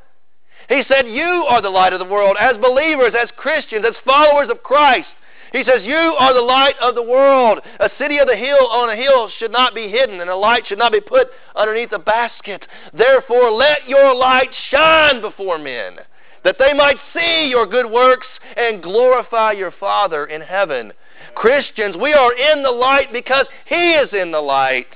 He 0.68 0.82
said, 0.88 1.06
You 1.06 1.46
are 1.48 1.60
the 1.60 1.70
light 1.70 1.92
of 1.92 1.98
the 1.98 2.04
world 2.04 2.36
as 2.38 2.56
believers, 2.56 3.14
as 3.20 3.28
Christians, 3.36 3.84
as 3.86 3.94
followers 4.04 4.48
of 4.50 4.62
Christ. 4.62 5.08
He 5.52 5.62
says, 5.62 5.82
You 5.84 5.94
are 5.94 6.34
the 6.34 6.40
light 6.40 6.74
of 6.80 6.96
the 6.96 7.02
world. 7.02 7.60
A 7.78 7.88
city 7.96 8.18
of 8.18 8.26
the 8.26 8.36
hill 8.36 8.66
on 8.72 8.90
a 8.90 8.96
hill 8.96 9.30
should 9.38 9.52
not 9.52 9.72
be 9.72 9.88
hidden, 9.88 10.20
and 10.20 10.28
a 10.28 10.36
light 10.36 10.66
should 10.66 10.78
not 10.78 10.90
be 10.90 11.00
put 11.00 11.28
underneath 11.54 11.92
a 11.92 11.98
basket. 11.98 12.66
Therefore, 12.92 13.52
let 13.52 13.88
your 13.88 14.14
light 14.16 14.50
shine 14.70 15.20
before 15.20 15.58
men, 15.58 15.98
that 16.42 16.56
they 16.58 16.72
might 16.72 16.96
see 17.12 17.46
your 17.48 17.66
good 17.66 17.88
works 17.88 18.26
and 18.56 18.82
glorify 18.82 19.52
your 19.52 19.70
Father 19.70 20.26
in 20.26 20.40
heaven. 20.40 20.92
Christians, 21.36 21.96
we 21.96 22.12
are 22.12 22.32
in 22.32 22.64
the 22.64 22.72
light 22.72 23.12
because 23.12 23.46
He 23.66 23.92
is 23.92 24.08
in 24.12 24.32
the 24.32 24.40
light. 24.40 24.86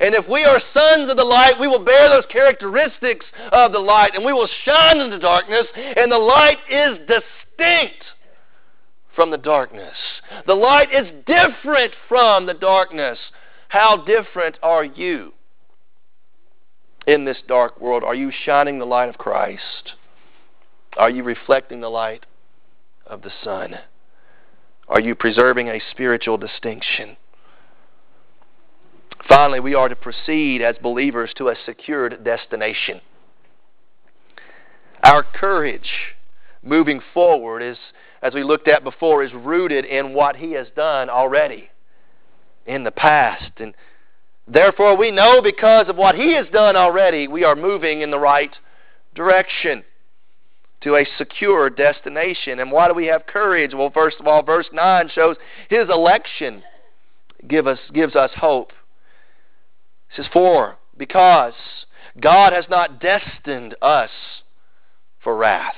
And 0.00 0.14
if 0.14 0.28
we 0.28 0.44
are 0.44 0.60
sons 0.72 1.10
of 1.10 1.16
the 1.16 1.24
light, 1.24 1.60
we 1.60 1.68
will 1.68 1.84
bear 1.84 2.08
those 2.08 2.26
characteristics 2.30 3.26
of 3.50 3.72
the 3.72 3.78
light, 3.78 4.14
and 4.14 4.24
we 4.24 4.32
will 4.32 4.48
shine 4.64 4.98
in 4.98 5.10
the 5.10 5.18
darkness, 5.18 5.66
and 5.74 6.10
the 6.10 6.18
light 6.18 6.58
is 6.70 6.98
distinct 7.06 8.04
from 9.14 9.30
the 9.30 9.38
darkness. 9.38 9.96
The 10.46 10.54
light 10.54 10.88
is 10.92 11.06
different 11.26 11.92
from 12.08 12.46
the 12.46 12.54
darkness. 12.54 13.18
How 13.68 14.04
different 14.04 14.58
are 14.62 14.84
you 14.84 15.32
in 17.06 17.24
this 17.24 17.38
dark 17.46 17.80
world? 17.80 18.04
Are 18.04 18.14
you 18.14 18.30
shining 18.44 18.78
the 18.78 18.86
light 18.86 19.08
of 19.08 19.18
Christ? 19.18 19.94
Are 20.96 21.10
you 21.10 21.22
reflecting 21.22 21.80
the 21.80 21.90
light 21.90 22.26
of 23.06 23.22
the 23.22 23.32
sun? 23.42 23.76
Are 24.88 25.00
you 25.00 25.14
preserving 25.14 25.68
a 25.68 25.80
spiritual 25.90 26.36
distinction? 26.36 27.16
Finally, 29.28 29.60
we 29.60 29.74
are 29.74 29.88
to 29.88 29.96
proceed 29.96 30.62
as 30.62 30.76
believers 30.82 31.32
to 31.36 31.48
a 31.48 31.54
secured 31.64 32.24
destination. 32.24 33.00
Our 35.02 35.22
courage 35.22 35.90
moving 36.62 37.00
forward 37.12 37.60
is 37.60 37.76
as 38.22 38.34
we 38.34 38.44
looked 38.44 38.68
at 38.68 38.84
before, 38.84 39.24
is 39.24 39.34
rooted 39.34 39.84
in 39.84 40.14
what 40.14 40.36
He 40.36 40.52
has 40.52 40.68
done 40.76 41.10
already 41.10 41.68
in 42.64 42.84
the 42.84 42.92
past. 42.92 43.50
And 43.58 43.74
therefore, 44.46 44.96
we 44.96 45.10
know 45.10 45.42
because 45.42 45.88
of 45.88 45.96
what 45.96 46.14
He 46.14 46.34
has 46.34 46.46
done 46.52 46.76
already, 46.76 47.26
we 47.26 47.42
are 47.42 47.56
moving 47.56 48.00
in 48.00 48.12
the 48.12 48.20
right 48.20 48.54
direction 49.14 49.82
to 50.82 50.94
a 50.94 51.06
secure 51.18 51.68
destination. 51.68 52.60
And 52.60 52.70
why 52.70 52.86
do 52.86 52.94
we 52.94 53.06
have 53.06 53.26
courage? 53.26 53.72
Well, 53.74 53.90
first 53.90 54.20
of 54.20 54.28
all, 54.28 54.42
verse 54.42 54.68
9 54.72 55.10
shows 55.12 55.36
His 55.68 55.88
election 55.90 56.62
give 57.48 57.66
us, 57.66 57.78
gives 57.92 58.14
us 58.14 58.30
hope. 58.36 58.72
It 60.12 60.16
says, 60.16 60.26
For, 60.32 60.76
because 60.96 61.54
God 62.20 62.52
has 62.52 62.66
not 62.68 63.00
destined 63.00 63.74
us 63.80 64.10
for 65.22 65.36
wrath, 65.36 65.74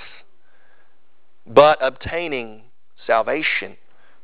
but 1.46 1.78
obtaining 1.80 2.62
salvation 3.06 3.76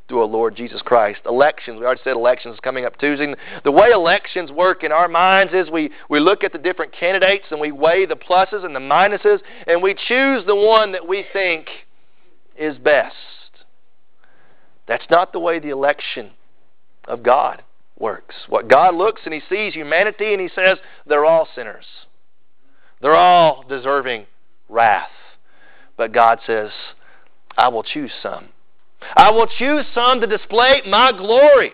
through 0.07 0.19
our 0.19 0.27
Lord 0.27 0.57
Jesus 0.57 0.81
Christ. 0.81 1.21
Elections, 1.25 1.79
we 1.79 1.85
already 1.85 2.01
said 2.03 2.17
elections 2.17 2.57
coming 2.61 2.83
up 2.83 2.97
Tuesday. 2.97 3.33
The 3.63 3.71
way 3.71 3.91
elections 3.91 4.51
work 4.51 4.83
in 4.83 4.91
our 4.91 5.07
minds 5.07 5.53
is 5.53 5.69
we, 5.69 5.91
we 6.09 6.19
look 6.19 6.43
at 6.43 6.51
the 6.51 6.57
different 6.57 6.91
candidates 6.91 7.45
and 7.49 7.61
we 7.61 7.71
weigh 7.71 8.05
the 8.05 8.17
pluses 8.17 8.65
and 8.65 8.75
the 8.75 8.79
minuses 8.81 9.39
and 9.67 9.81
we 9.81 9.93
choose 9.93 10.45
the 10.45 10.55
one 10.55 10.91
that 10.91 11.07
we 11.07 11.23
think 11.31 11.67
is 12.57 12.77
best. 12.77 13.15
That's 14.87 15.05
not 15.09 15.31
the 15.31 15.39
way 15.39 15.59
the 15.59 15.69
election 15.69 16.31
of 17.07 17.23
God 17.23 17.63
works. 18.01 18.35
What 18.49 18.67
God 18.67 18.95
looks 18.95 19.21
and 19.25 19.33
He 19.33 19.41
sees 19.49 19.73
humanity 19.73 20.33
and 20.33 20.41
He 20.41 20.49
says 20.53 20.77
they're 21.05 21.25
all 21.25 21.47
sinners. 21.55 21.85
They're 23.01 23.15
all 23.15 23.63
deserving 23.67 24.25
wrath. 24.67 25.09
But 25.97 26.13
God 26.13 26.39
says, 26.45 26.69
I 27.57 27.67
will 27.69 27.83
choose 27.83 28.11
some. 28.21 28.49
I 29.15 29.31
will 29.31 29.47
choose 29.47 29.85
some 29.93 30.21
to 30.21 30.27
display 30.27 30.81
my 30.87 31.11
glory 31.11 31.73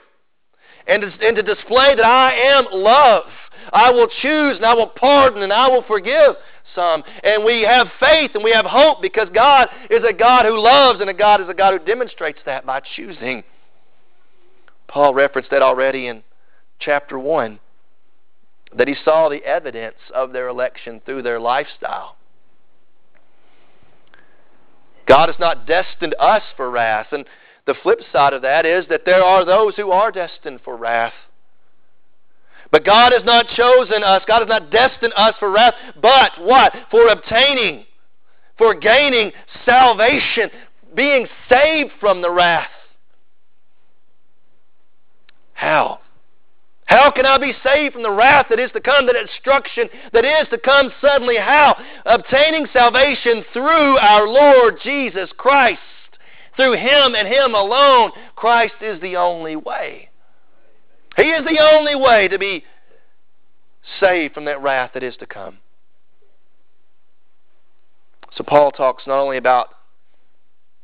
and 0.88 1.02
to, 1.02 1.28
and 1.28 1.36
to 1.36 1.44
display 1.44 1.96
that 1.96 2.06
I 2.06 2.34
am 2.34 2.66
love. 2.72 3.24
I 3.72 3.92
will 3.92 4.08
choose 4.22 4.58
and 4.58 4.66
I 4.66 4.74
will 4.74 4.88
pardon 4.88 5.44
and 5.44 5.52
I 5.52 5.68
will 5.68 5.84
forgive 5.84 6.36
some. 6.74 7.04
And 7.24 7.44
we 7.44 7.64
have 7.64 7.88
faith 8.00 8.32
and 8.34 8.44
we 8.44 8.52
have 8.52 8.66
hope 8.66 9.02
because 9.02 9.28
God 9.34 9.68
is 9.90 10.04
a 10.08 10.14
God 10.14 10.46
who 10.46 10.60
loves 10.60 11.02
and 11.02 11.10
a 11.10 11.14
God 11.14 11.42
is 11.42 11.50
a 11.50 11.54
God 11.54 11.74
who 11.74 11.86
demonstrates 11.86 12.40
that 12.46 12.66
by 12.66 12.82
choosing. 12.96 13.44
Paul 14.88 15.14
referenced 15.14 15.52
that 15.52 15.62
already 15.62 16.08
in 16.08 16.24
chapter 16.80 17.20
1 17.20 17.60
that 18.76 18.88
he 18.88 18.96
saw 19.04 19.30
the 19.30 19.44
evidence 19.44 19.98
of 20.14 20.34
their 20.34 20.48
election 20.48 21.02
through 21.06 21.24
their 21.24 21.40
lifestyle. 21.40 22.18
God 25.08 25.30
has 25.30 25.40
not 25.40 25.66
destined 25.66 26.16
us 26.20 26.44
for 26.56 26.70
wrath. 26.70 27.08
And 27.12 27.26
the 27.66 27.76
flip 27.82 28.00
side 28.12 28.34
of 28.34 28.42
that 28.42 28.66
is 28.66 28.86
that 28.90 29.06
there 29.06 29.24
are 29.24 29.46
those 29.46 29.76
who 29.76 29.92
are 29.92 30.12
destined 30.12 30.60
for 30.64 30.76
wrath. 30.76 31.14
But 32.72 32.86
God 32.86 33.14
has 33.14 33.24
not 33.24 33.48
chosen 33.48 34.04
us, 34.04 34.24
God 34.28 34.40
has 34.40 34.50
not 34.50 34.70
destined 34.70 35.14
us 35.16 35.36
for 35.40 35.50
wrath, 35.50 35.74
but 36.02 36.32
what? 36.40 36.74
For 36.92 37.08
obtaining, 37.08 37.86
for 38.58 38.74
gaining 38.74 39.32
salvation, 39.64 40.50
being 40.94 41.28
saved 41.50 41.92
from 42.02 42.22
the 42.22 42.30
wrath. 42.30 42.68
How? 45.58 46.00
How 46.86 47.10
can 47.10 47.26
I 47.26 47.40
be 47.40 47.54
saved 47.64 47.94
from 47.94 48.04
the 48.04 48.12
wrath 48.12 48.46
that 48.50 48.60
is 48.60 48.72
to 48.74 48.80
come, 48.80 49.08
the 49.08 49.14
destruction 49.14 49.90
that 50.14 50.24
is 50.24 50.48
to 50.52 50.60
come 50.60 50.92
suddenly? 51.02 51.36
How? 51.36 51.76
Obtaining 52.06 52.68
salvation 52.72 53.44
through 53.52 53.98
our 53.98 54.28
Lord 54.28 54.76
Jesus 54.84 55.30
Christ. 55.36 55.80
Through 56.56 56.74
Him 56.74 57.16
and 57.16 57.28
Him 57.28 57.56
alone. 57.56 58.12
Christ 58.36 58.76
is 58.82 59.02
the 59.02 59.16
only 59.16 59.56
way. 59.56 60.10
He 61.18 61.24
is 61.24 61.44
the 61.44 61.60
only 61.60 61.96
way 61.96 62.28
to 62.28 62.38
be 62.38 62.64
saved 64.00 64.36
from 64.36 64.46
that 64.46 64.62
wrath 64.62 64.92
that 64.94 65.02
is 65.02 65.18
to 65.18 65.26
come. 65.26 65.58
So 68.36 68.44
Paul 68.44 68.72
talks 68.72 69.08
not 69.08 69.20
only 69.20 69.38
about 69.38 69.70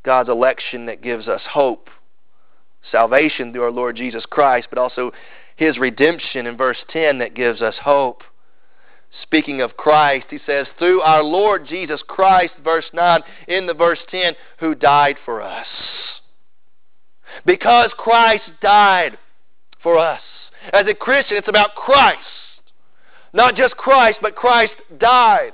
God's 0.04 0.28
election 0.28 0.86
that 0.86 1.00
gives 1.00 1.28
us 1.28 1.42
hope, 1.48 1.88
salvation 2.90 3.52
through 3.52 3.64
our 3.64 3.70
Lord 3.70 3.96
Jesus 3.96 4.24
Christ, 4.28 4.68
but 4.70 4.78
also 4.78 5.12
his 5.56 5.78
redemption 5.78 6.46
in 6.46 6.56
verse 6.56 6.78
10 6.90 7.18
that 7.18 7.34
gives 7.34 7.62
us 7.62 7.74
hope. 7.82 8.22
Speaking 9.22 9.60
of 9.60 9.76
Christ, 9.76 10.26
he 10.30 10.40
says, 10.44 10.66
through 10.78 11.00
our 11.00 11.22
Lord 11.22 11.66
Jesus 11.68 12.02
Christ, 12.06 12.54
verse 12.62 12.86
9, 12.92 13.20
in 13.46 13.66
the 13.66 13.74
verse 13.74 14.00
10, 14.10 14.34
who 14.58 14.74
died 14.74 15.16
for 15.24 15.40
us. 15.40 15.66
Because 17.46 17.90
Christ 17.96 18.44
died 18.60 19.18
for 19.82 19.98
us. 19.98 20.20
As 20.72 20.86
a 20.88 20.94
Christian, 20.94 21.36
it's 21.36 21.48
about 21.48 21.74
Christ. 21.74 22.18
Not 23.32 23.54
just 23.54 23.76
Christ, 23.76 24.18
but 24.20 24.34
Christ 24.34 24.72
died. 24.98 25.52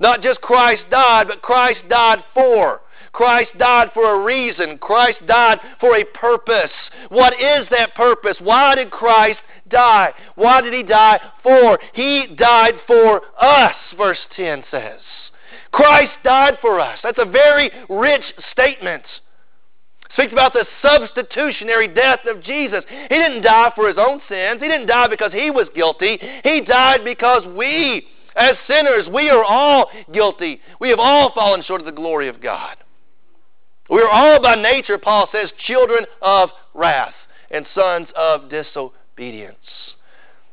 Not 0.00 0.22
just 0.22 0.40
Christ 0.40 0.82
died, 0.90 1.26
but 1.28 1.42
Christ 1.42 1.80
died 1.88 2.24
for. 2.34 2.80
Christ 3.18 3.50
died 3.58 3.90
for 3.94 4.14
a 4.14 4.24
reason. 4.24 4.78
Christ 4.78 5.18
died 5.26 5.58
for 5.80 5.96
a 5.96 6.04
purpose. 6.04 6.70
What 7.08 7.32
is 7.32 7.66
that 7.70 7.96
purpose? 7.96 8.36
Why 8.38 8.76
did 8.76 8.92
Christ 8.92 9.40
die? 9.68 10.12
Why 10.36 10.60
did 10.60 10.72
he 10.72 10.84
die 10.84 11.18
for? 11.42 11.80
He 11.94 12.36
died 12.38 12.74
for 12.86 13.22
us, 13.40 13.74
verse 13.96 14.20
10 14.36 14.62
says. 14.70 15.00
Christ 15.72 16.12
died 16.22 16.58
for 16.60 16.78
us. 16.78 17.00
That's 17.02 17.18
a 17.18 17.24
very 17.24 17.72
rich 17.88 18.22
statement. 18.52 19.02
Speaks 20.12 20.32
about 20.32 20.52
the 20.52 20.64
substitutionary 20.80 21.88
death 21.88 22.20
of 22.24 22.40
Jesus. 22.44 22.84
He 22.88 23.16
didn't 23.16 23.42
die 23.42 23.72
for 23.74 23.88
his 23.88 23.98
own 23.98 24.20
sins. 24.28 24.62
He 24.62 24.68
didn't 24.68 24.86
die 24.86 25.08
because 25.08 25.32
he 25.32 25.50
was 25.50 25.66
guilty. 25.74 26.20
He 26.44 26.60
died 26.60 27.00
because 27.02 27.42
we, 27.56 28.06
as 28.36 28.54
sinners, 28.68 29.08
we 29.12 29.28
are 29.28 29.42
all 29.42 29.90
guilty. 30.14 30.60
We 30.80 30.90
have 30.90 31.00
all 31.00 31.32
fallen 31.34 31.64
short 31.64 31.80
of 31.80 31.84
the 31.84 31.90
glory 31.90 32.28
of 32.28 32.40
God. 32.40 32.76
We 33.88 34.02
are 34.02 34.10
all 34.10 34.42
by 34.42 34.54
nature, 34.54 34.98
Paul 34.98 35.28
says, 35.32 35.50
children 35.66 36.04
of 36.20 36.50
wrath 36.74 37.14
and 37.50 37.66
sons 37.74 38.08
of 38.14 38.50
disobedience. 38.50 39.56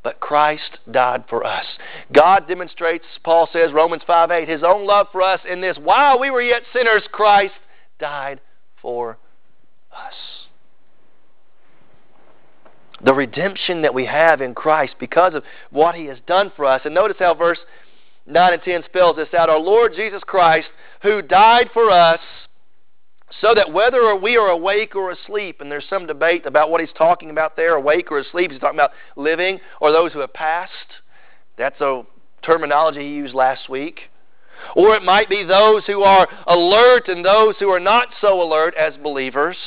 But 0.04 0.20
Christ 0.20 0.78
died 0.90 1.26
for 1.28 1.44
us. 1.44 1.66
God 2.14 2.48
demonstrates, 2.48 3.06
Paul 3.24 3.50
says, 3.52 3.74
Romans 3.74 4.04
5 4.06 4.32
8, 4.32 4.48
his 4.48 4.64
own 4.64 4.86
love 4.86 5.08
for 5.12 5.22
us 5.22 5.42
in 5.50 5.62
this. 5.62 5.78
While 5.78 6.20
we 6.20 6.30
were 6.30 6.44
yet 6.44 6.62
sinners, 6.72 7.02
Christ 7.12 7.56
died 8.00 8.40
for 8.82 9.18
us. 9.92 10.14
The 13.04 13.16
redemption 13.16 13.82
that 13.82 13.94
we 13.94 14.06
have 14.06 14.42
in 14.42 14.54
Christ 14.54 14.96
because 15.00 15.34
of 15.34 15.44
what 15.72 15.96
he 15.96 16.06
has 16.06 16.20
done 16.28 16.52
for 16.56 16.66
us. 16.66 16.82
And 16.86 16.94
notice 16.94 17.18
how 17.20 17.34
verse 17.34 17.60
9 18.28 18.54
and 18.54 18.62
10 18.62 18.84
spells 18.86 19.16
this 19.16 19.34
out. 19.34 19.50
Our 19.50 19.60
Lord 19.60 19.94
Jesus 19.96 20.22
Christ, 20.24 20.68
who 21.02 21.22
died 21.22 21.72
for 21.74 21.90
us 21.90 22.20
so 23.42 23.54
that 23.56 23.74
whether 23.74 24.16
we 24.16 24.38
are 24.38 24.50
awake 24.50 24.96
or 24.96 25.12
asleep, 25.12 25.60
and 25.60 25.72
there's 25.72 25.86
some 25.90 26.06
debate 26.06 26.46
about 26.46 26.70
what 26.70 26.82
he's 26.82 26.94
talking 26.98 27.30
about 27.30 27.56
there, 27.56 27.76
awake 27.76 28.12
or 28.12 28.20
asleep, 28.20 28.52
he's 28.52 28.60
talking 28.60 28.78
about 28.78 28.92
living 29.16 29.60
or 29.82 29.92
those 29.92 30.14
who 30.14 30.20
have 30.20 30.34
passed. 30.34 30.72
That's 31.58 31.80
a 31.82 32.04
terminology 32.44 33.02
he 33.02 33.16
used 33.16 33.34
last 33.34 33.70
week. 33.70 34.02
Or 34.76 34.96
it 34.96 35.04
might 35.04 35.30
be 35.30 35.44
those 35.44 35.86
who 35.86 36.04
are 36.04 36.28
alert 36.48 37.08
and 37.08 37.26
those 37.26 37.56
who 37.60 37.70
are 37.70 37.80
not 37.80 38.10
so 38.22 38.42
alert 38.42 38.74
as 38.76 38.94
believers. 39.02 39.58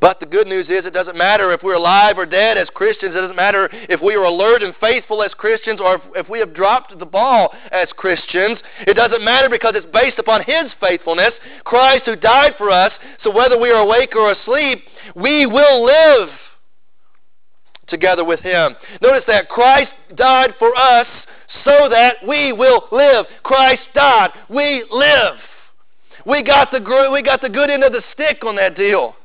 But 0.00 0.18
the 0.18 0.26
good 0.26 0.46
news 0.46 0.66
is 0.66 0.86
it 0.86 0.94
doesn't 0.94 1.16
matter 1.16 1.52
if 1.52 1.62
we're 1.62 1.74
alive 1.74 2.16
or 2.16 2.24
dead 2.24 2.56
as 2.56 2.68
Christians. 2.70 3.14
It 3.14 3.20
doesn't 3.20 3.36
matter 3.36 3.68
if 3.72 4.00
we 4.00 4.14
are 4.14 4.24
alert 4.24 4.62
and 4.62 4.74
faithful 4.80 5.22
as 5.22 5.34
Christians 5.34 5.78
or 5.78 5.96
if, 5.96 6.02
if 6.16 6.28
we 6.28 6.38
have 6.38 6.54
dropped 6.54 6.98
the 6.98 7.04
ball 7.04 7.54
as 7.70 7.88
Christians. 7.96 8.58
It 8.86 8.94
doesn't 8.94 9.22
matter 9.22 9.50
because 9.50 9.74
it's 9.76 9.86
based 9.92 10.18
upon 10.18 10.42
His 10.42 10.72
faithfulness, 10.80 11.32
Christ 11.64 12.04
who 12.06 12.16
died 12.16 12.54
for 12.56 12.70
us. 12.70 12.92
So 13.22 13.30
whether 13.30 13.58
we 13.58 13.70
are 13.70 13.82
awake 13.82 14.16
or 14.16 14.32
asleep, 14.32 14.82
we 15.14 15.44
will 15.44 15.84
live 15.84 16.30
together 17.88 18.24
with 18.24 18.40
Him. 18.40 18.76
Notice 19.02 19.24
that 19.26 19.50
Christ 19.50 19.90
died 20.14 20.54
for 20.58 20.74
us 20.74 21.06
so 21.62 21.88
that 21.90 22.16
we 22.26 22.52
will 22.52 22.88
live. 22.90 23.26
Christ 23.42 23.82
died. 23.94 24.30
We 24.48 24.86
live. 24.90 25.34
We 26.24 26.42
got 26.42 26.70
the, 26.70 27.10
we 27.12 27.22
got 27.22 27.42
the 27.42 27.48
good 27.50 27.68
end 27.68 27.84
of 27.84 27.92
the 27.92 28.02
stick 28.14 28.44
on 28.46 28.56
that 28.56 28.76
deal. 28.76 29.14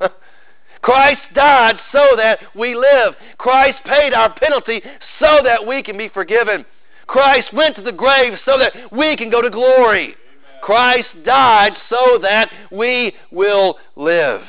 Christ 0.86 1.22
died 1.34 1.80
so 1.90 2.14
that 2.16 2.38
we 2.54 2.76
live. 2.76 3.14
Christ 3.38 3.78
paid 3.84 4.14
our 4.14 4.32
penalty 4.32 4.80
so 5.18 5.40
that 5.42 5.66
we 5.66 5.82
can 5.82 5.98
be 5.98 6.08
forgiven. 6.08 6.64
Christ 7.08 7.52
went 7.52 7.74
to 7.74 7.82
the 7.82 7.90
grave 7.90 8.34
so 8.44 8.56
that 8.56 8.92
we 8.92 9.16
can 9.16 9.28
go 9.28 9.42
to 9.42 9.50
glory. 9.50 10.14
Christ 10.62 11.08
died 11.24 11.72
so 11.90 12.20
that 12.22 12.50
we 12.70 13.14
will 13.32 13.78
live. 13.96 14.42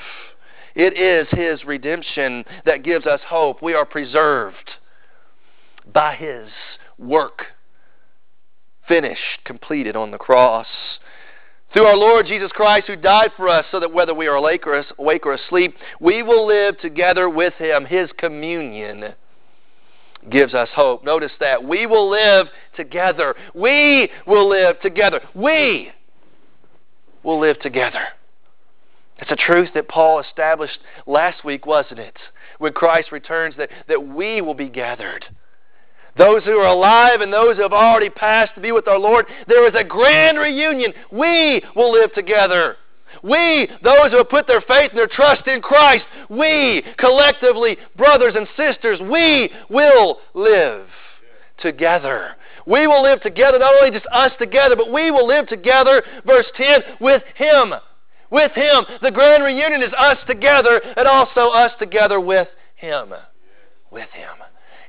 It 0.76 0.96
is 0.96 1.28
His 1.32 1.66
redemption 1.66 2.46
that 2.68 2.84
gives 2.84 3.08
us 3.08 3.22
hope. 3.28 3.64
We 3.64 3.74
are 3.74 3.86
preserved 3.86 4.74
by 5.92 6.14
His 6.14 6.50
work, 7.00 7.46
finished, 8.88 9.44
completed 9.44 9.96
on 9.96 10.12
the 10.12 10.20
cross. 10.20 10.68
Through 11.74 11.86
our 11.86 11.98
Lord 11.98 12.26
Jesus 12.26 12.52
Christ, 12.52 12.88
who 12.88 12.96
died 12.96 13.32
for 13.36 13.50
us, 13.50 13.66
so 13.72 13.80
that 13.80 13.94
whether 13.94 14.14
we 14.14 14.28
are 14.28 14.36
awake 14.36 14.66
or 14.68 15.34
asleep, 15.34 15.76
we 16.00 16.24
will 16.24 16.48
live 16.48 16.80
together 16.80 17.30
with 17.30 17.54
Him. 17.56 17.86
His 17.86 18.10
communion 18.18 19.14
gives 20.30 20.54
us 20.54 20.70
hope. 20.74 21.04
Notice 21.04 21.32
that. 21.40 21.64
We 21.64 21.86
will 21.86 22.10
live 22.10 22.48
together. 22.76 23.36
We 23.54 24.10
will 24.26 24.50
live 24.50 24.80
together. 24.82 25.22
We 25.36 25.92
will 27.24 27.40
live 27.40 27.60
together. 27.60 28.04
It's 29.20 29.32
a 29.32 29.36
truth 29.36 29.70
that 29.74 29.88
Paul 29.88 30.20
established 30.20 30.80
last 31.06 31.44
week, 31.44 31.66
wasn't 31.66 32.00
it? 32.00 32.18
When 32.60 32.74
Christ 32.74 33.12
returns, 33.12 33.56
that, 33.58 33.70
that 33.88 34.08
we 34.08 34.42
will 34.42 34.54
be 34.54 34.70
gathered. 34.70 35.26
Those 36.18 36.44
who 36.44 36.58
are 36.58 36.68
alive 36.68 37.22
and 37.22 37.32
those 37.32 37.58
who 37.58 37.62
have 37.64 37.74
already 37.74 38.10
passed 38.10 38.56
to 38.56 38.62
be 38.62 38.72
with 38.72 38.88
our 38.88 38.98
Lord, 38.98 39.26
there 39.48 39.68
is 39.68 39.76
a 39.76 39.84
grand 39.84 40.38
reunion. 40.38 40.94
We 41.12 41.62
will 41.76 41.92
live 41.92 42.14
together. 42.14 42.78
We, 43.24 43.68
those 43.84 44.12
who 44.12 44.18
have 44.18 44.30
put 44.30 44.48
their 44.48 44.62
faith 44.62 44.92
and 44.92 44.98
their 44.98 45.08
trust 45.08 45.48
in 45.48 45.62
Christ, 45.62 46.06
we, 46.30 46.84
collectively, 46.98 47.78
brothers 47.96 48.34
and 48.36 48.48
sisters, 48.56 49.00
we 49.00 49.52
will 49.70 50.20
live 50.34 50.88
together. 51.60 52.36
We 52.66 52.86
will 52.86 53.02
live 53.02 53.22
together, 53.22 53.60
not 53.60 53.76
only 53.76 53.92
just 53.92 54.08
us 54.12 54.32
together, 54.38 54.76
but 54.76 54.92
we 54.92 55.10
will 55.10 55.26
live 55.26 55.48
together, 55.48 56.04
verse 56.26 56.46
10, 56.58 56.82
with 57.00 57.24
Him. 57.36 57.74
With 58.30 58.52
Him. 58.54 58.86
The 59.02 59.12
grand 59.12 59.44
reunion 59.44 59.82
is 59.82 59.94
us 59.98 60.18
together 60.28 60.82
and 60.98 61.08
also 61.08 61.50
us 61.50 61.72
together 61.80 62.20
with 62.20 62.50
Him. 62.76 63.14
With 63.90 64.10
Him. 64.10 64.36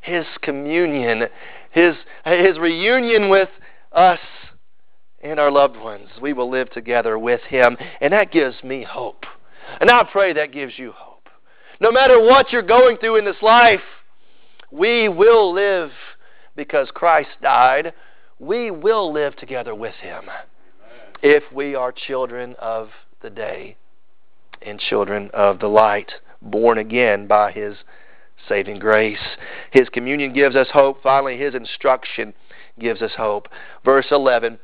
His 0.02 0.24
communion, 0.42 1.24
His, 1.70 1.94
His 2.24 2.58
reunion 2.58 3.28
with 3.28 3.48
us 3.92 4.20
and 5.22 5.40
our 5.40 5.50
loved 5.50 5.76
ones. 5.76 6.08
We 6.20 6.32
will 6.32 6.50
live 6.50 6.70
together 6.70 7.18
with 7.18 7.40
Him, 7.48 7.76
and 8.00 8.12
that 8.12 8.32
gives 8.32 8.62
me 8.62 8.84
hope. 8.88 9.24
And 9.80 9.90
I 9.90 10.04
pray 10.11 10.32
that 10.34 10.52
gives 10.52 10.78
you 10.78 10.92
hope. 10.96 11.28
No 11.80 11.92
matter 11.92 12.20
what 12.20 12.52
you're 12.52 12.62
going 12.62 12.96
through 12.96 13.16
in 13.16 13.24
this 13.24 13.42
life, 13.42 13.80
we 14.70 15.08
will 15.08 15.52
live 15.52 15.90
because 16.56 16.90
Christ 16.92 17.30
died. 17.40 17.92
We 18.38 18.70
will 18.70 19.12
live 19.12 19.37
together 19.37 19.74
with 19.74 19.94
Him 19.94 20.24
if 21.22 21.42
we 21.52 21.74
are 21.74 21.92
children 21.92 22.54
of 22.58 22.90
the 23.22 23.30
day 23.30 23.76
and 24.62 24.78
children 24.78 25.30
of 25.32 25.58
the 25.58 25.68
light, 25.68 26.12
born 26.42 26.78
again 26.78 27.26
by 27.26 27.52
His 27.52 27.76
saving 28.48 28.78
grace. 28.78 29.18
His 29.70 29.88
communion 29.88 30.32
gives 30.32 30.56
us 30.56 30.68
hope. 30.72 31.02
Finally, 31.02 31.38
His 31.38 31.54
instruction 31.54 32.34
gives 32.78 33.02
us 33.02 33.12
hope. 33.16 33.48
Verse 33.84 34.06
11 34.11 34.58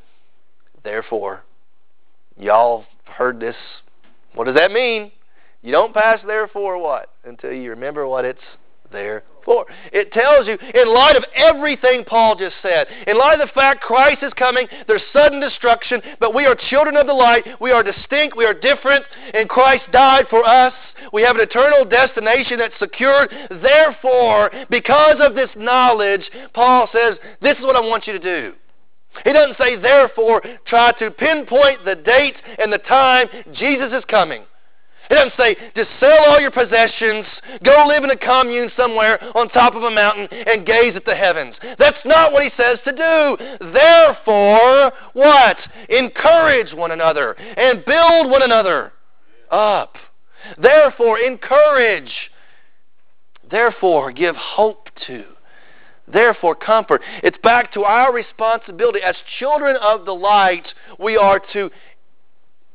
Therefore, 0.83 1.43
y'all 2.37 2.85
heard 3.05 3.39
this. 3.39 3.55
What 4.33 4.45
does 4.45 4.55
that 4.55 4.71
mean? 4.71 5.11
You 5.61 5.71
don't 5.71 5.93
pass 5.93 6.19
therefore 6.25 6.81
what? 6.81 7.09
Until 7.23 7.51
you 7.51 7.71
remember 7.71 8.07
what 8.07 8.23
it's 8.23 8.39
there 8.95 9.23
for. 9.45 9.65
It 9.93 10.11
tells 10.11 10.47
you, 10.47 10.57
in 10.73 10.93
light 10.93 11.15
of 11.15 11.23
everything 11.35 12.03
Paul 12.03 12.35
just 12.35 12.55
said, 12.61 12.87
in 13.07 13.17
light 13.17 13.39
of 13.39 13.47
the 13.47 13.53
fact 13.53 13.81
Christ 13.81 14.23
is 14.23 14.33
coming, 14.33 14.67
there's 14.87 15.03
sudden 15.13 15.39
destruction, 15.39 16.01
but 16.19 16.33
we 16.33 16.45
are 16.45 16.55
children 16.69 16.97
of 16.97 17.05
the 17.05 17.13
light, 17.13 17.45
we 17.61 17.71
are 17.71 17.83
distinct, 17.83 18.35
we 18.35 18.45
are 18.45 18.53
different, 18.53 19.05
and 19.33 19.47
Christ 19.47 19.83
died 19.91 20.25
for 20.29 20.43
us. 20.43 20.73
We 21.13 21.21
have 21.21 21.35
an 21.35 21.43
eternal 21.43 21.85
destination 21.85 22.57
that's 22.57 22.77
secured. 22.79 23.31
Therefore, 23.61 24.51
because 24.69 25.17
of 25.19 25.35
this 25.35 25.51
knowledge, 25.55 26.23
Paul 26.53 26.89
says, 26.91 27.17
This 27.41 27.57
is 27.57 27.63
what 27.63 27.75
I 27.75 27.81
want 27.81 28.07
you 28.07 28.13
to 28.13 28.19
do. 28.19 28.53
He 29.23 29.31
doesn't 29.31 29.57
say, 29.57 29.77
therefore, 29.77 30.41
try 30.67 30.91
to 30.99 31.09
pinpoint 31.11 31.85
the 31.85 31.95
date 31.95 32.35
and 32.57 32.73
the 32.73 32.79
time 32.79 33.27
Jesus 33.53 33.93
is 33.93 34.03
coming. 34.09 34.43
He 35.09 35.15
doesn't 35.15 35.33
say, 35.37 35.55
just 35.75 35.89
sell 35.99 36.25
all 36.25 36.39
your 36.39 36.51
possessions, 36.51 37.25
go 37.63 37.85
live 37.87 38.03
in 38.03 38.09
a 38.09 38.17
commune 38.17 38.71
somewhere 38.75 39.19
on 39.35 39.49
top 39.49 39.75
of 39.75 39.83
a 39.83 39.91
mountain, 39.91 40.27
and 40.31 40.65
gaze 40.65 40.95
at 40.95 41.05
the 41.05 41.15
heavens. 41.15 41.55
That's 41.77 41.97
not 42.05 42.31
what 42.31 42.43
he 42.43 42.49
says 42.57 42.79
to 42.85 42.91
do. 42.91 43.71
Therefore, 43.71 44.91
what? 45.13 45.57
Encourage 45.89 46.73
one 46.73 46.91
another 46.91 47.33
and 47.33 47.85
build 47.85 48.29
one 48.29 48.41
another 48.41 48.93
up. 49.51 49.95
Therefore, 50.57 51.19
encourage. 51.19 52.11
Therefore, 53.49 54.11
give 54.11 54.35
hope 54.35 54.89
to. 55.07 55.23
Therefore, 56.07 56.55
comfort. 56.55 57.01
It's 57.23 57.37
back 57.41 57.73
to 57.73 57.83
our 57.83 58.13
responsibility. 58.13 58.99
As 59.01 59.15
children 59.39 59.75
of 59.81 60.05
the 60.05 60.13
light, 60.13 60.67
we 60.99 61.17
are 61.17 61.41
to 61.53 61.71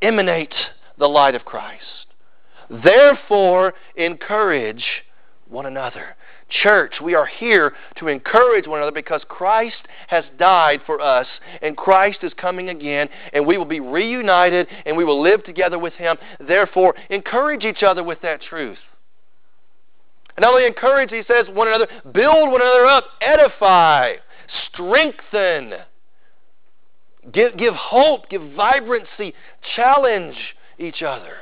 emanate 0.03 0.55
the 0.99 1.09
light 1.09 1.35
of 1.35 1.45
Christ. 1.45 2.07
Therefore, 2.71 3.75
encourage 3.97 4.85
one 5.49 5.67
another. 5.67 6.17
Church, 6.49 6.95
we 7.03 7.15
are 7.15 7.27
here 7.27 7.75
to 7.97 8.09
encourage 8.09 8.67
one 8.67 8.79
another 8.79 8.95
because 8.95 9.23
Christ 9.29 9.77
has 10.09 10.25
died 10.39 10.81
for 10.87 11.01
us 11.01 11.27
and 11.63 11.77
Christ 11.77 12.19
is 12.23 12.33
coming 12.35 12.69
again 12.69 13.09
and 13.33 13.47
we 13.47 13.57
will 13.57 13.65
be 13.65 13.81
reunited 13.81 14.69
and 14.87 14.97
we 14.97 15.05
will 15.05 15.21
live 15.21 15.45
together 15.45 15.79
with 15.79 15.95
Him. 15.95 16.17
Therefore, 16.41 16.95
encourage 17.09 17.65
each 17.65 17.83
other 17.83 18.03
with 18.03 18.21
that 18.23 18.41
truth. 18.43 18.79
And 20.37 20.45
not 20.45 20.55
only 20.55 20.67
encourage, 20.67 21.11
he 21.11 21.23
says, 21.27 21.47
one 21.53 21.69
another, 21.69 21.89
build 22.13 22.51
one 22.51 22.63
another 22.63 22.87
up, 22.87 23.05
edify, 23.21 24.15
strengthen, 24.73 25.75
give, 27.33 27.57
give 27.57 27.75
hope, 27.75 28.29
give 28.31 28.43
vibrancy, 28.57 29.35
challenge 29.77 30.37
each 30.79 31.03
other. 31.03 31.35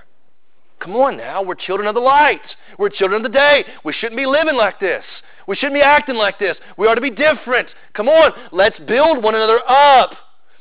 Come 0.81 0.95
on 0.97 1.17
now, 1.17 1.43
we're 1.43 1.55
children 1.55 1.89
of 1.89 1.95
the 1.95 2.01
light. 2.01 2.41
We're 2.79 2.91
children 2.91 3.25
of 3.25 3.31
the 3.33 3.37
day. 3.37 3.65
We 3.85 3.93
shouldn't 3.93 4.17
be 4.17 4.27
living 4.27 4.57
like 4.57 4.79
this. 4.79 5.05
We 5.47 5.57
shouldn't 5.57 5.75
be 5.75 5.81
acting 5.81 6.17
like 6.17 6.39
this. 6.39 6.57
We 6.77 6.87
ought 6.87 6.95
to 6.95 7.01
be 7.01 7.11
different. 7.11 7.69
Come 7.95 8.09
on, 8.09 8.33
let's 8.53 8.79
build 8.81 9.23
one 9.23 9.35
another 9.35 9.61
up 9.69 10.11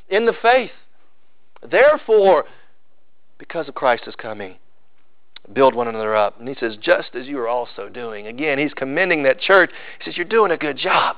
in 0.10 0.26
the 0.26 0.34
faith. 0.42 0.72
Therefore, 1.70 2.46
because 3.38 3.68
of 3.68 3.76
Christ 3.76 4.04
is 4.08 4.16
coming, 4.16 4.56
build 5.52 5.76
one 5.76 5.88
another 5.88 6.16
up. 6.16 6.40
And 6.40 6.48
he 6.48 6.56
says, 6.60 6.78
just 6.82 7.10
as 7.16 7.28
you 7.28 7.40
are 7.40 7.48
also 7.48 7.90
doing. 7.90 8.28
Again, 8.28 8.60
he's 8.60 8.74
commending 8.74 9.24
that 9.24 9.40
church. 9.40 9.72
He 10.00 10.06
says, 10.06 10.18
You're 10.18 10.26
doing 10.26 10.52
a 10.52 10.58
good 10.58 10.78
job. 10.78 11.18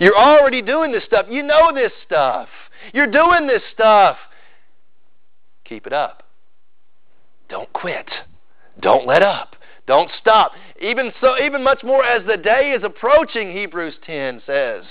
You're 0.00 0.16
already 0.16 0.62
doing 0.62 0.92
this 0.92 1.04
stuff. 1.04 1.26
You 1.28 1.42
know 1.42 1.72
this 1.74 1.92
stuff. 2.04 2.48
You're 2.92 3.10
doing 3.10 3.46
this 3.46 3.62
stuff. 3.72 4.16
Keep 5.64 5.86
it 5.86 5.92
up. 5.92 6.23
Don't 7.54 7.72
quit. 7.72 8.10
Don't 8.80 9.06
let 9.06 9.22
up. 9.22 9.54
Don't 9.86 10.10
stop. 10.20 10.50
Even 10.82 11.12
so, 11.20 11.38
even 11.40 11.62
much 11.62 11.84
more 11.84 12.04
as 12.04 12.26
the 12.26 12.36
day 12.36 12.72
is 12.76 12.82
approaching, 12.82 13.52
Hebrews 13.52 13.94
10 14.04 14.42
says, 14.44 14.82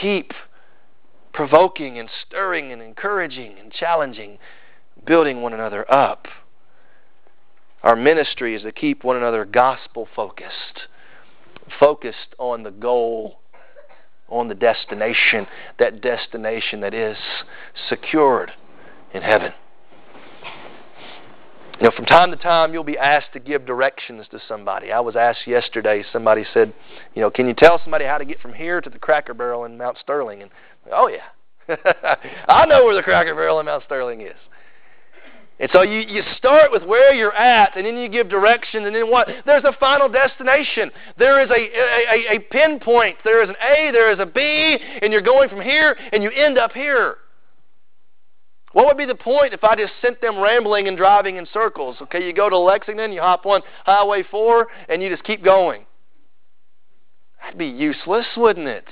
keep 0.00 0.32
provoking 1.34 1.98
and 1.98 2.08
stirring 2.24 2.70
and 2.70 2.80
encouraging 2.80 3.58
and 3.58 3.72
challenging, 3.72 4.38
building 5.04 5.42
one 5.42 5.52
another 5.52 5.92
up. 5.92 6.28
Our 7.82 7.96
ministry 7.96 8.54
is 8.54 8.62
to 8.62 8.70
keep 8.70 9.02
one 9.02 9.16
another 9.16 9.44
gospel 9.44 10.06
focused, 10.14 10.86
focused 11.80 12.36
on 12.38 12.62
the 12.62 12.70
goal, 12.70 13.40
on 14.28 14.46
the 14.46 14.54
destination, 14.54 15.48
that 15.80 16.00
destination 16.00 16.80
that 16.82 16.94
is 16.94 17.16
secured 17.88 18.52
in 19.12 19.22
heaven. 19.22 19.52
You 21.78 21.84
know, 21.84 21.92
from 21.94 22.06
time 22.06 22.30
to 22.30 22.38
time, 22.38 22.72
you'll 22.72 22.84
be 22.84 22.96
asked 22.96 23.34
to 23.34 23.38
give 23.38 23.66
directions 23.66 24.26
to 24.30 24.40
somebody. 24.48 24.92
I 24.92 25.00
was 25.00 25.14
asked 25.14 25.46
yesterday, 25.46 26.02
somebody 26.10 26.46
said, 26.54 26.72
you 27.14 27.20
know, 27.20 27.30
can 27.30 27.46
you 27.46 27.52
tell 27.52 27.78
somebody 27.82 28.06
how 28.06 28.16
to 28.16 28.24
get 28.24 28.40
from 28.40 28.54
here 28.54 28.80
to 28.80 28.88
the 28.88 28.98
Cracker 28.98 29.34
Barrel 29.34 29.66
in 29.66 29.76
Mount 29.76 29.98
Sterling? 29.98 30.40
And, 30.40 30.50
oh, 30.90 31.08
yeah. 31.08 31.26
I 32.48 32.64
know 32.64 32.86
where 32.86 32.94
the 32.94 33.02
Cracker 33.02 33.34
Barrel 33.34 33.60
in 33.60 33.66
Mount 33.66 33.84
Sterling 33.84 34.22
is. 34.22 34.36
And 35.58 35.70
so 35.72 35.82
you, 35.82 36.00
you 36.00 36.22
start 36.36 36.72
with 36.72 36.82
where 36.82 37.12
you're 37.14 37.34
at, 37.34 37.76
and 37.76 37.84
then 37.84 37.96
you 37.98 38.08
give 38.08 38.30
direction, 38.30 38.86
and 38.86 38.94
then 38.94 39.10
what? 39.10 39.28
There's 39.44 39.64
a 39.64 39.72
final 39.78 40.08
destination. 40.08 40.90
There 41.18 41.42
is 41.42 41.50
a, 41.50 41.54
a, 41.54 42.36
a 42.36 42.38
pinpoint. 42.50 43.18
There 43.22 43.42
is 43.42 43.50
an 43.50 43.56
A, 43.62 43.90
there 43.90 44.12
is 44.12 44.18
a 44.18 44.26
B, 44.26 44.40
and 44.40 45.12
you're 45.12 45.22
going 45.22 45.50
from 45.50 45.60
here, 45.60 45.96
and 46.12 46.22
you 46.22 46.30
end 46.30 46.56
up 46.56 46.72
here. 46.72 47.16
What 48.76 48.84
would 48.88 48.98
be 48.98 49.06
the 49.06 49.14
point 49.14 49.54
if 49.54 49.64
I 49.64 49.74
just 49.74 49.94
sent 50.02 50.20
them 50.20 50.38
rambling 50.38 50.86
and 50.86 50.98
driving 50.98 51.36
in 51.36 51.46
circles? 51.50 51.96
Okay, 52.02 52.22
you 52.22 52.34
go 52.34 52.50
to 52.50 52.58
Lexington, 52.58 53.10
you 53.10 53.22
hop 53.22 53.46
on 53.46 53.62
Highway 53.86 54.22
4, 54.30 54.66
and 54.90 55.02
you 55.02 55.08
just 55.08 55.24
keep 55.24 55.42
going. 55.42 55.86
That'd 57.40 57.58
be 57.58 57.68
useless, 57.68 58.26
wouldn't 58.36 58.68
it? 58.68 58.84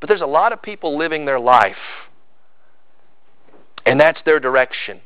But 0.00 0.08
there's 0.08 0.22
a 0.22 0.26
lot 0.26 0.54
of 0.54 0.62
people 0.62 0.96
living 0.96 1.26
their 1.26 1.38
life, 1.38 1.76
and 3.84 4.00
that's 4.00 4.20
their 4.24 4.40
direction. 4.40 5.02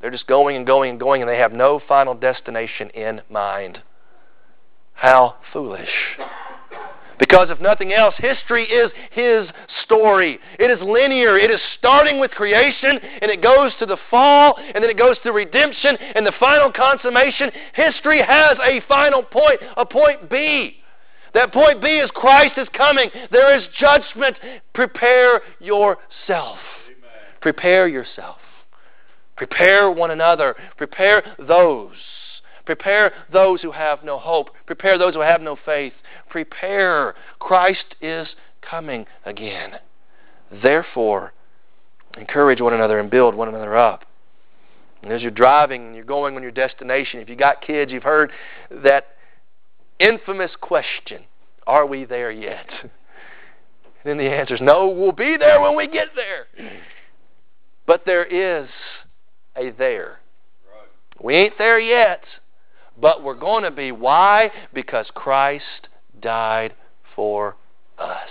They're 0.00 0.12
just 0.12 0.28
going 0.28 0.54
and 0.54 0.64
going 0.64 0.90
and 0.90 1.00
going, 1.00 1.20
and 1.20 1.28
they 1.28 1.38
have 1.38 1.52
no 1.52 1.80
final 1.88 2.14
destination 2.14 2.90
in 2.90 3.22
mind. 3.28 3.82
How 4.92 5.34
foolish. 5.52 5.90
Because 7.22 7.50
if 7.50 7.60
nothing 7.60 7.92
else, 7.92 8.16
history 8.18 8.64
is 8.64 8.90
His 9.12 9.46
story. 9.84 10.40
It 10.58 10.72
is 10.72 10.80
linear. 10.80 11.38
It 11.38 11.52
is 11.52 11.60
starting 11.78 12.18
with 12.18 12.32
creation, 12.32 12.98
and 12.98 13.30
it 13.30 13.40
goes 13.40 13.70
to 13.78 13.86
the 13.86 13.96
fall, 14.10 14.58
and 14.58 14.82
then 14.82 14.90
it 14.90 14.98
goes 14.98 15.16
to 15.22 15.30
redemption, 15.30 15.96
and 16.16 16.26
the 16.26 16.32
final 16.40 16.72
consummation. 16.72 17.52
History 17.74 18.20
has 18.20 18.58
a 18.60 18.80
final 18.88 19.22
point, 19.22 19.60
a 19.76 19.86
point 19.86 20.28
B. 20.30 20.78
That 21.32 21.52
point 21.52 21.80
B 21.80 21.90
is 21.90 22.10
Christ 22.12 22.58
is 22.58 22.66
coming. 22.76 23.08
There 23.30 23.56
is 23.56 23.62
judgment. 23.78 24.36
Prepare 24.74 25.42
yourself. 25.60 26.58
Amen. 26.88 27.38
Prepare 27.40 27.86
yourself. 27.86 28.38
Prepare 29.36 29.92
one 29.92 30.10
another. 30.10 30.56
Prepare 30.76 31.22
those. 31.38 31.94
Prepare 32.66 33.12
those 33.32 33.62
who 33.62 33.70
have 33.70 34.02
no 34.02 34.18
hope. 34.18 34.50
Prepare 34.66 34.98
those 34.98 35.14
who 35.14 35.20
have 35.20 35.40
no 35.40 35.56
faith. 35.64 35.92
Prepare. 36.32 37.14
Christ 37.38 37.94
is 38.00 38.26
coming 38.62 39.04
again. 39.26 39.72
Therefore, 40.50 41.34
encourage 42.16 42.58
one 42.58 42.72
another 42.72 42.98
and 42.98 43.10
build 43.10 43.34
one 43.34 43.48
another 43.48 43.76
up. 43.76 44.06
And 45.02 45.12
as 45.12 45.20
you're 45.20 45.30
driving 45.30 45.88
and 45.88 45.94
you're 45.94 46.06
going 46.06 46.34
on 46.34 46.42
your 46.42 46.50
destination, 46.50 47.20
if 47.20 47.28
you 47.28 47.36
got 47.36 47.60
kids, 47.60 47.92
you've 47.92 48.02
heard 48.02 48.32
that 48.70 49.08
infamous 50.00 50.52
question 50.58 51.24
Are 51.66 51.84
we 51.86 52.06
there 52.06 52.32
yet? 52.32 52.66
And 54.04 54.18
then 54.18 54.26
the 54.26 54.32
answer 54.32 54.56
is 54.56 54.60
no, 54.60 54.88
we'll 54.88 55.12
be 55.12 55.36
there 55.38 55.60
when 55.60 55.76
we 55.76 55.86
get 55.86 56.08
there. 56.16 56.46
But 57.86 58.04
there 58.04 58.24
is 58.24 58.68
a 59.56 59.70
there. 59.70 60.18
We 61.22 61.36
ain't 61.36 61.56
there 61.56 61.78
yet, 61.78 62.24
but 63.00 63.22
we're 63.22 63.36
going 63.36 63.62
to 63.62 63.70
be. 63.70 63.92
Why? 63.92 64.50
Because 64.74 65.06
Christ 65.14 65.86
died 66.20 66.74
for 67.14 67.56
us. 67.98 68.28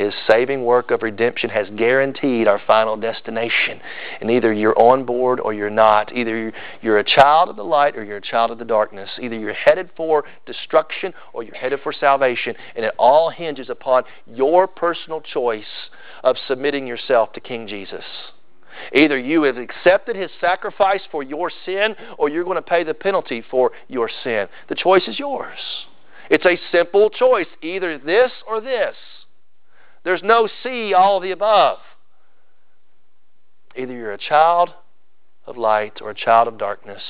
His 0.00 0.14
saving 0.30 0.64
work 0.64 0.90
of 0.90 1.02
redemption 1.02 1.50
has 1.50 1.68
guaranteed 1.76 2.48
our 2.48 2.58
final 2.66 2.96
destination. 2.96 3.82
And 4.22 4.30
either 4.30 4.50
you're 4.50 4.78
on 4.78 5.04
board 5.04 5.40
or 5.40 5.52
you're 5.52 5.68
not. 5.68 6.10
Either 6.16 6.54
you're 6.80 6.98
a 6.98 7.04
child 7.04 7.50
of 7.50 7.56
the 7.56 7.64
light 7.64 7.98
or 7.98 8.02
you're 8.02 8.16
a 8.16 8.22
child 8.22 8.50
of 8.50 8.58
the 8.58 8.64
darkness. 8.64 9.10
Either 9.20 9.38
you're 9.38 9.52
headed 9.52 9.90
for 9.94 10.24
destruction 10.46 11.12
or 11.34 11.42
you're 11.42 11.54
headed 11.54 11.80
for 11.82 11.92
salvation. 11.92 12.54
And 12.74 12.86
it 12.86 12.94
all 12.98 13.28
hinges 13.28 13.68
upon 13.68 14.04
your 14.26 14.66
personal 14.66 15.20
choice 15.20 15.90
of 16.24 16.36
submitting 16.48 16.86
yourself 16.86 17.34
to 17.34 17.40
King 17.40 17.68
Jesus. 17.68 18.04
Either 18.94 19.18
you 19.18 19.42
have 19.42 19.58
accepted 19.58 20.16
his 20.16 20.30
sacrifice 20.40 21.02
for 21.10 21.22
your 21.22 21.50
sin 21.66 21.94
or 22.16 22.30
you're 22.30 22.44
going 22.44 22.56
to 22.56 22.62
pay 22.62 22.84
the 22.84 22.94
penalty 22.94 23.44
for 23.50 23.72
your 23.88 24.08
sin. 24.24 24.46
The 24.70 24.76
choice 24.76 25.06
is 25.06 25.18
yours. 25.18 25.58
It's 26.30 26.46
a 26.46 26.58
simple 26.70 27.10
choice 27.10 27.48
either 27.60 27.98
this 27.98 28.30
or 28.46 28.60
this. 28.60 28.94
There's 30.04 30.22
no 30.22 30.48
C, 30.62 30.94
all 30.94 31.18
the 31.20 31.32
above. 31.32 31.78
Either 33.76 33.92
you're 33.92 34.12
a 34.12 34.18
child 34.18 34.70
of 35.44 35.56
light 35.56 36.00
or 36.00 36.10
a 36.10 36.14
child 36.14 36.46
of 36.46 36.56
darkness, 36.56 37.02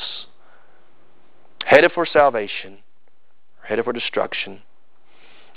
headed 1.67 1.93
for 1.93 2.07
salvation 2.07 2.79
or 3.61 3.67
headed 3.69 3.85
for 3.85 3.93
destruction. 3.93 4.63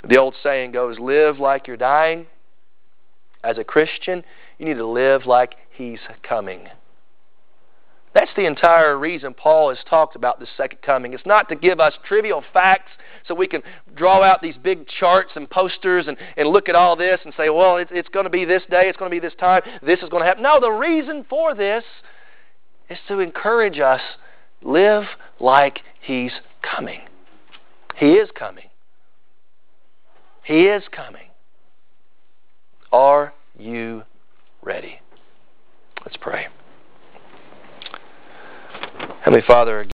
The 0.06 0.18
old 0.18 0.34
saying 0.42 0.72
goes 0.72 0.98
live 0.98 1.38
like 1.38 1.66
you're 1.66 1.78
dying. 1.78 2.26
As 3.42 3.56
a 3.56 3.64
Christian, 3.64 4.24
you 4.58 4.66
need 4.66 4.74
to 4.74 4.86
live 4.86 5.24
like 5.24 5.54
He's 5.70 6.00
coming. 6.22 6.68
That's 8.14 8.30
the 8.36 8.46
entire 8.46 8.96
reason 8.96 9.34
Paul 9.34 9.70
has 9.70 9.78
talked 9.90 10.14
about 10.14 10.38
the 10.38 10.46
second 10.56 10.82
coming. 10.82 11.14
It's 11.14 11.26
not 11.26 11.48
to 11.48 11.56
give 11.56 11.80
us 11.80 11.94
trivial 12.06 12.44
facts 12.52 12.92
so 13.26 13.34
we 13.34 13.48
can 13.48 13.62
draw 13.96 14.22
out 14.22 14.40
these 14.40 14.56
big 14.56 14.86
charts 14.86 15.32
and 15.34 15.50
posters 15.50 16.06
and, 16.06 16.16
and 16.36 16.48
look 16.48 16.68
at 16.68 16.76
all 16.76 16.94
this 16.94 17.18
and 17.24 17.34
say, 17.36 17.50
well, 17.50 17.76
it's, 17.76 17.90
it's 17.92 18.08
going 18.08 18.24
to 18.24 18.30
be 18.30 18.44
this 18.44 18.62
day, 18.70 18.82
it's 18.84 18.96
going 18.96 19.10
to 19.10 19.14
be 19.14 19.20
this 19.20 19.34
time, 19.38 19.62
this 19.84 20.00
is 20.00 20.08
going 20.08 20.22
to 20.22 20.26
happen. 20.26 20.44
No, 20.44 20.60
the 20.60 20.70
reason 20.70 21.26
for 21.28 21.54
this 21.54 21.82
is 22.88 22.98
to 23.08 23.18
encourage 23.18 23.80
us 23.80 24.00
live 24.62 25.04
like 25.40 25.80
He's 26.00 26.32
coming. 26.62 27.00
He 27.96 28.12
is 28.12 28.28
coming. 28.34 28.68
He 30.44 30.66
is 30.66 30.84
coming. 30.92 31.30
Are 32.92 33.32
you 33.58 34.02
ready? 34.62 35.00
Let's 36.04 36.16
pray. 36.18 36.46
Heavenly 39.24 39.42
Father, 39.46 39.82